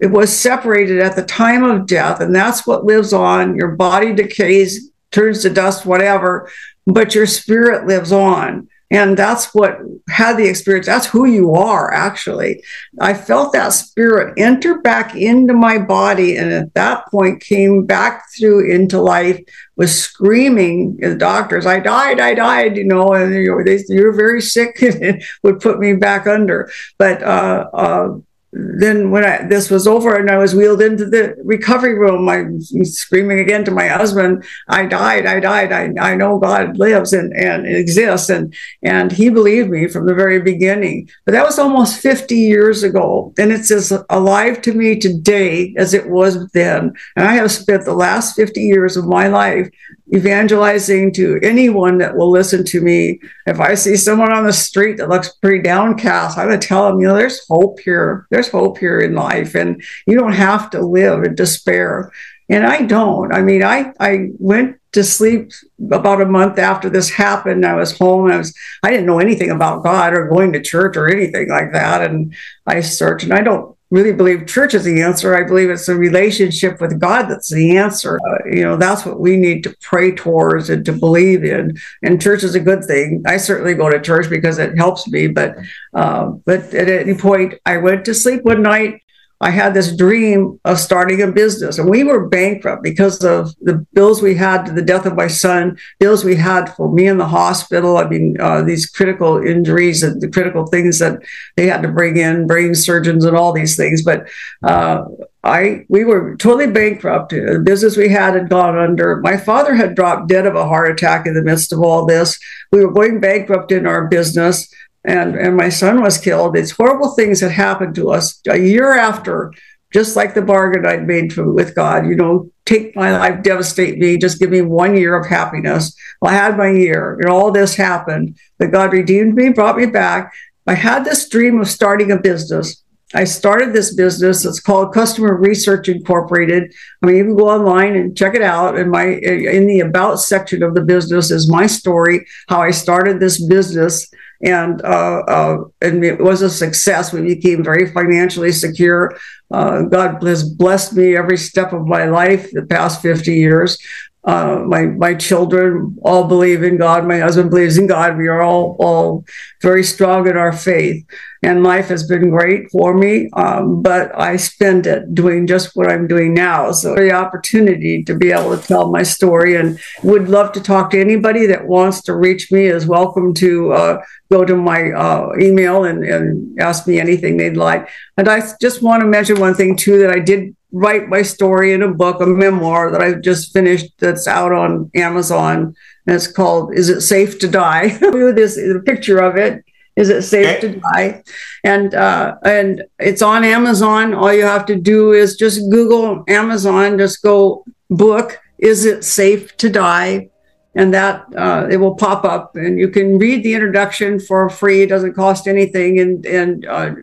it 0.00 0.08
was 0.08 0.36
separated 0.36 1.00
at 1.00 1.16
the 1.16 1.24
time 1.24 1.64
of 1.64 1.86
death, 1.86 2.20
and 2.20 2.34
that's 2.34 2.66
what 2.66 2.84
lives 2.84 3.12
on. 3.12 3.56
Your 3.56 3.74
body 3.74 4.14
decays, 4.14 4.90
turns 5.10 5.42
to 5.42 5.50
dust, 5.50 5.84
whatever, 5.84 6.50
but 6.86 7.14
your 7.14 7.26
spirit 7.26 7.86
lives 7.86 8.12
on. 8.12 8.68
And 8.90 9.18
that's 9.18 9.54
what 9.54 9.78
had 10.08 10.38
the 10.38 10.48
experience. 10.48 10.86
That's 10.86 11.06
who 11.06 11.26
you 11.26 11.52
are, 11.52 11.92
actually. 11.92 12.62
I 13.00 13.12
felt 13.12 13.52
that 13.52 13.74
spirit 13.74 14.32
enter 14.38 14.80
back 14.80 15.14
into 15.14 15.52
my 15.52 15.76
body. 15.76 16.36
And 16.36 16.50
at 16.50 16.72
that 16.72 17.06
point, 17.10 17.42
came 17.42 17.84
back 17.84 18.24
through 18.38 18.70
into 18.70 18.98
life, 18.98 19.40
was 19.76 19.94
screaming 19.94 20.98
at 21.02 21.10
the 21.10 21.16
doctors, 21.16 21.66
I 21.66 21.80
died, 21.80 22.18
I 22.18 22.32
died, 22.32 22.78
you 22.78 22.84
know, 22.84 23.12
and 23.12 23.34
you 23.34 23.50
know, 23.50 23.62
they, 23.62 23.84
you're 23.88 24.16
very 24.16 24.40
sick 24.40 24.80
and 24.82 25.22
would 25.42 25.60
put 25.60 25.78
me 25.78 25.92
back 25.92 26.26
under. 26.26 26.70
But 26.96 27.22
uh, 27.22 27.68
uh, 27.74 28.18
then 28.52 29.10
when 29.10 29.24
I, 29.24 29.46
this 29.46 29.70
was 29.70 29.86
over 29.86 30.16
and 30.16 30.30
I 30.30 30.38
was 30.38 30.54
wheeled 30.54 30.80
into 30.80 31.04
the 31.04 31.36
recovery 31.44 31.98
room, 31.98 32.28
I'm 32.28 32.60
screaming 32.62 33.40
again 33.40 33.64
to 33.66 33.70
my 33.70 33.88
husband, 33.88 34.44
I 34.68 34.86
died, 34.86 35.26
I 35.26 35.38
died. 35.38 35.72
I, 35.72 36.12
I 36.12 36.16
know 36.16 36.38
God 36.38 36.78
lives 36.78 37.12
and, 37.12 37.32
and 37.34 37.66
exists. 37.66 38.30
And, 38.30 38.54
and 38.82 39.12
he 39.12 39.28
believed 39.28 39.68
me 39.68 39.86
from 39.86 40.06
the 40.06 40.14
very 40.14 40.40
beginning. 40.40 41.10
But 41.26 41.32
that 41.32 41.44
was 41.44 41.58
almost 41.58 42.00
50 42.00 42.34
years 42.36 42.82
ago. 42.82 43.34
And 43.38 43.52
it's 43.52 43.70
as 43.70 43.92
alive 44.08 44.62
to 44.62 44.72
me 44.72 44.98
today 44.98 45.74
as 45.76 45.92
it 45.92 46.08
was 46.08 46.50
then. 46.52 46.94
And 47.16 47.28
I 47.28 47.34
have 47.34 47.52
spent 47.52 47.84
the 47.84 47.92
last 47.94 48.34
50 48.34 48.60
years 48.62 48.96
of 48.96 49.06
my 49.06 49.28
life 49.28 49.68
evangelizing 50.14 51.12
to 51.12 51.38
anyone 51.42 51.98
that 51.98 52.16
will 52.16 52.30
listen 52.30 52.64
to 52.64 52.80
me. 52.80 53.20
If 53.46 53.60
I 53.60 53.74
see 53.74 53.96
someone 53.96 54.32
on 54.32 54.46
the 54.46 54.52
street 54.52 54.96
that 54.96 55.08
looks 55.08 55.34
pretty 55.34 55.62
downcast, 55.62 56.38
I'm 56.38 56.48
going 56.48 56.58
to 56.58 56.66
tell 56.66 56.88
them, 56.88 57.00
you 57.00 57.08
know, 57.08 57.14
there's 57.14 57.46
hope 57.48 57.80
here. 57.80 58.26
Hope 58.46 58.78
here 58.78 59.00
in 59.00 59.14
life, 59.14 59.56
and 59.56 59.82
you 60.06 60.16
don't 60.16 60.32
have 60.32 60.70
to 60.70 60.80
live 60.80 61.24
in 61.24 61.34
despair. 61.34 62.12
And 62.48 62.64
I 62.64 62.82
don't. 62.82 63.34
I 63.34 63.42
mean, 63.42 63.64
I 63.64 63.92
I 63.98 64.28
went 64.38 64.78
to 64.92 65.02
sleep 65.02 65.50
about 65.90 66.20
a 66.20 66.26
month 66.26 66.58
after 66.58 66.88
this 66.88 67.10
happened. 67.10 67.66
I 67.66 67.74
was 67.74 67.98
home. 67.98 68.30
I 68.30 68.36
was 68.36 68.54
I 68.82 68.90
didn't 68.90 69.06
know 69.06 69.18
anything 69.18 69.50
about 69.50 69.82
God 69.82 70.14
or 70.14 70.28
going 70.28 70.52
to 70.52 70.62
church 70.62 70.96
or 70.96 71.08
anything 71.08 71.48
like 71.48 71.72
that. 71.72 72.02
And 72.08 72.34
I 72.66 72.80
searched, 72.80 73.24
and 73.24 73.34
I 73.34 73.40
don't 73.40 73.76
really 73.90 74.12
believe 74.12 74.46
church 74.46 74.74
is 74.74 74.84
the 74.84 75.00
answer. 75.00 75.34
I 75.34 75.44
believe 75.44 75.70
it's 75.70 75.88
a 75.88 75.96
relationship 75.96 76.80
with 76.80 77.00
God 77.00 77.22
that's 77.28 77.50
the 77.50 77.76
answer. 77.76 78.18
Uh, 78.28 78.38
you 78.50 78.62
know, 78.62 78.76
that's 78.76 79.06
what 79.06 79.20
we 79.20 79.36
need 79.36 79.62
to 79.64 79.74
pray 79.80 80.12
towards 80.12 80.68
and 80.68 80.84
to 80.84 80.92
believe 80.92 81.44
in. 81.44 81.78
And 82.02 82.20
church 82.20 82.42
is 82.42 82.54
a 82.54 82.60
good 82.60 82.84
thing. 82.84 83.22
I 83.26 83.38
certainly 83.38 83.74
go 83.74 83.88
to 83.88 84.00
church 84.00 84.28
because 84.28 84.58
it 84.58 84.76
helps 84.76 85.08
me. 85.08 85.28
But 85.28 85.56
uh, 85.94 86.26
but 86.44 86.74
at 86.74 86.88
any 86.88 87.14
point, 87.14 87.54
I 87.64 87.78
went 87.78 88.04
to 88.04 88.14
sleep 88.14 88.44
one 88.44 88.62
night 88.62 89.02
I 89.40 89.50
had 89.50 89.72
this 89.72 89.94
dream 89.94 90.58
of 90.64 90.80
starting 90.80 91.22
a 91.22 91.30
business, 91.30 91.78
and 91.78 91.88
we 91.88 92.02
were 92.02 92.28
bankrupt 92.28 92.82
because 92.82 93.22
of 93.22 93.54
the 93.60 93.86
bills 93.92 94.20
we 94.20 94.34
had 94.34 94.66
to 94.66 94.72
the 94.72 94.82
death 94.82 95.06
of 95.06 95.14
my 95.14 95.28
son, 95.28 95.78
bills 96.00 96.24
we 96.24 96.34
had 96.34 96.74
for 96.74 96.92
me 96.92 97.06
in 97.06 97.18
the 97.18 97.28
hospital. 97.28 97.98
I 97.98 98.08
mean, 98.08 98.36
uh, 98.40 98.62
these 98.62 98.86
critical 98.86 99.40
injuries 99.40 100.02
and 100.02 100.20
the 100.20 100.28
critical 100.28 100.66
things 100.66 100.98
that 100.98 101.22
they 101.56 101.68
had 101.68 101.82
to 101.82 101.88
bring 101.88 102.16
in, 102.16 102.48
brain 102.48 102.74
surgeons 102.74 103.24
and 103.24 103.36
all 103.36 103.52
these 103.52 103.76
things. 103.76 104.02
But 104.02 104.26
uh, 104.64 105.04
I 105.44 105.84
we 105.88 106.04
were 106.04 106.36
totally 106.36 106.66
bankrupt. 106.66 107.30
The 107.30 107.62
business 107.64 107.96
we 107.96 108.08
had 108.08 108.34
had 108.34 108.48
gone 108.48 108.76
under. 108.76 109.18
My 109.18 109.36
father 109.36 109.74
had 109.74 109.94
dropped 109.94 110.28
dead 110.28 110.46
of 110.46 110.56
a 110.56 110.66
heart 110.66 110.90
attack 110.90 111.26
in 111.26 111.34
the 111.34 111.42
midst 111.42 111.72
of 111.72 111.80
all 111.80 112.06
this. 112.06 112.40
We 112.72 112.84
were 112.84 112.92
going 112.92 113.20
bankrupt 113.20 113.70
in 113.70 113.86
our 113.86 114.08
business 114.08 114.72
and 115.04 115.36
and 115.36 115.56
my 115.56 115.68
son 115.68 116.02
was 116.02 116.18
killed. 116.18 116.56
It's 116.56 116.72
horrible 116.72 117.14
things 117.14 117.40
that 117.40 117.50
happened 117.50 117.94
to 117.96 118.10
us 118.10 118.40
a 118.48 118.58
year 118.58 118.92
after, 118.92 119.52
just 119.92 120.16
like 120.16 120.34
the 120.34 120.42
bargain 120.42 120.86
I'd 120.86 121.06
made 121.06 121.36
with 121.36 121.74
God. 121.74 122.06
You 122.06 122.16
know, 122.16 122.50
take 122.66 122.94
my 122.96 123.16
life, 123.16 123.42
devastate 123.42 123.98
me, 123.98 124.18
just 124.18 124.38
give 124.38 124.50
me 124.50 124.62
one 124.62 124.96
year 124.96 125.16
of 125.16 125.26
happiness. 125.26 125.96
Well, 126.20 126.32
I 126.32 126.36
had 126.36 126.58
my 126.58 126.70
year, 126.70 127.14
and 127.20 127.30
all 127.30 127.50
this 127.50 127.74
happened. 127.74 128.38
But 128.58 128.72
God 128.72 128.92
redeemed 128.92 129.34
me, 129.34 129.50
brought 129.50 129.76
me 129.76 129.86
back. 129.86 130.32
I 130.66 130.74
had 130.74 131.04
this 131.04 131.28
dream 131.28 131.60
of 131.60 131.68
starting 131.68 132.12
a 132.12 132.18
business. 132.18 132.82
I 133.14 133.24
started 133.24 133.72
this 133.72 133.94
business. 133.94 134.44
It's 134.44 134.60
called 134.60 134.92
Customer 134.92 135.34
Research 135.34 135.88
Incorporated. 135.88 136.74
I 137.02 137.06
mean, 137.06 137.16
you 137.16 137.24
can 137.24 137.36
go 137.36 137.48
online 137.48 137.96
and 137.96 138.14
check 138.14 138.34
it 138.34 138.42
out. 138.42 138.76
And 138.78 138.90
my 138.90 139.06
in 139.06 139.66
the 139.66 139.80
about 139.80 140.16
section 140.16 140.62
of 140.62 140.74
the 140.74 140.82
business 140.82 141.30
is 141.30 141.50
my 141.50 141.66
story, 141.66 142.26
how 142.48 142.60
I 142.60 142.70
started 142.70 143.18
this 143.18 143.42
business 143.46 144.10
and 144.40 144.80
uh, 144.84 145.22
uh, 145.26 145.64
and 145.80 146.04
it 146.04 146.20
was 146.20 146.42
a 146.42 146.50
success. 146.50 147.12
We 147.12 147.22
became 147.22 147.64
very 147.64 147.90
financially 147.92 148.52
secure. 148.52 149.18
Uh, 149.50 149.82
God 149.82 150.22
has 150.22 150.48
blessed 150.48 150.92
me 150.94 151.16
every 151.16 151.38
step 151.38 151.72
of 151.72 151.86
my 151.86 152.04
life 152.04 152.50
the 152.52 152.66
past 152.66 153.02
50 153.02 153.32
years. 153.32 153.78
Uh, 154.24 154.62
my 154.66 154.86
my 154.86 155.14
children 155.14 155.96
all 156.02 156.24
believe 156.24 156.62
in 156.62 156.76
God. 156.76 157.06
My 157.06 157.18
husband 157.18 157.50
believes 157.50 157.78
in 157.78 157.86
God. 157.86 158.18
We 158.18 158.28
are 158.28 158.42
all 158.42 158.76
all 158.80 159.24
very 159.62 159.84
strong 159.84 160.28
in 160.28 160.36
our 160.36 160.52
faith 160.52 161.04
and 161.42 161.62
life 161.62 161.88
has 161.88 162.06
been 162.06 162.30
great 162.30 162.70
for 162.70 162.94
me. 162.94 163.30
Um, 163.34 163.80
but 163.82 164.16
I 164.18 164.36
spend 164.36 164.86
it 164.86 165.14
doing 165.14 165.46
just 165.46 165.76
what 165.76 165.90
I'm 165.90 166.06
doing 166.06 166.34
now. 166.34 166.72
So 166.72 166.94
the 166.94 167.12
opportunity 167.12 168.02
to 168.04 168.14
be 168.14 168.32
able 168.32 168.56
to 168.56 168.66
tell 168.66 168.90
my 168.90 169.02
story 169.02 169.54
and 169.54 169.78
would 170.02 170.28
love 170.28 170.52
to 170.52 170.60
talk 170.60 170.90
to 170.90 171.00
anybody 171.00 171.46
that 171.46 171.66
wants 171.66 172.02
to 172.02 172.16
reach 172.16 172.50
me 172.50 172.66
is 172.66 172.86
welcome 172.86 173.34
to 173.34 173.72
uh, 173.72 174.02
go 174.30 174.44
to 174.44 174.56
my 174.56 174.90
uh, 174.90 175.30
email 175.40 175.84
and, 175.84 176.04
and 176.04 176.60
ask 176.60 176.86
me 176.86 176.98
anything 176.98 177.36
they'd 177.36 177.56
like. 177.56 177.88
And 178.16 178.28
I 178.28 178.42
just 178.60 178.82
want 178.82 179.02
to 179.02 179.06
mention 179.06 179.38
one 179.38 179.54
thing 179.54 179.76
too 179.76 179.98
that 180.00 180.10
I 180.10 180.18
did 180.18 180.56
write 180.72 181.08
my 181.08 181.22
story 181.22 181.72
in 181.72 181.82
a 181.82 181.92
book, 181.92 182.20
a 182.20 182.26
memoir 182.26 182.90
that 182.90 183.00
I 183.00 183.14
just 183.14 183.52
finished 183.52 183.92
that's 183.98 184.26
out 184.26 184.52
on 184.52 184.90
Amazon. 184.94 185.74
And 186.06 186.16
it's 186.16 186.26
called 186.26 186.74
Is 186.74 186.88
It 186.88 187.00
Safe 187.00 187.38
to 187.40 187.48
Die? 187.48 187.88
this 187.98 188.56
the 188.56 188.82
picture 188.84 189.18
of 189.18 189.36
it 189.36 189.64
is 189.98 190.10
it 190.10 190.22
safe 190.22 190.58
okay. 190.58 190.60
to 190.60 190.80
die? 190.80 191.22
And 191.64 191.92
uh, 191.92 192.36
and 192.44 192.84
it's 193.00 193.20
on 193.20 193.42
Amazon. 193.42 194.14
All 194.14 194.32
you 194.32 194.44
have 194.44 194.64
to 194.66 194.76
do 194.76 195.12
is 195.12 195.36
just 195.36 195.68
Google 195.70 196.22
Amazon. 196.28 196.98
Just 196.98 197.20
go 197.20 197.64
book. 197.90 198.38
Is 198.58 198.84
it 198.84 199.02
safe 199.02 199.56
to 199.56 199.68
die? 199.68 200.30
And 200.76 200.94
that 200.94 201.26
uh, 201.36 201.66
it 201.68 201.78
will 201.78 201.96
pop 201.96 202.24
up, 202.24 202.54
and 202.54 202.78
you 202.78 202.88
can 202.88 203.18
read 203.18 203.42
the 203.42 203.54
introduction 203.54 204.20
for 204.20 204.48
free. 204.48 204.82
It 204.82 204.88
doesn't 204.88 205.14
cost 205.14 205.48
anything, 205.48 205.98
and 205.98 206.24
and 206.24 206.64
uh, 206.66 206.94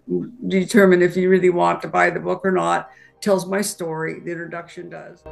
determine 0.47 1.01
if 1.01 1.17
you 1.17 1.29
really 1.29 1.49
want 1.49 1.81
to 1.81 1.89
buy 1.89 2.09
the 2.11 2.21
book 2.21 2.45
or 2.45 2.51
not. 2.51 2.89
Tells 3.21 3.45
my 3.45 3.61
story. 3.61 4.19
The 4.19 4.31
introduction 4.31 4.89
does. 4.89 5.23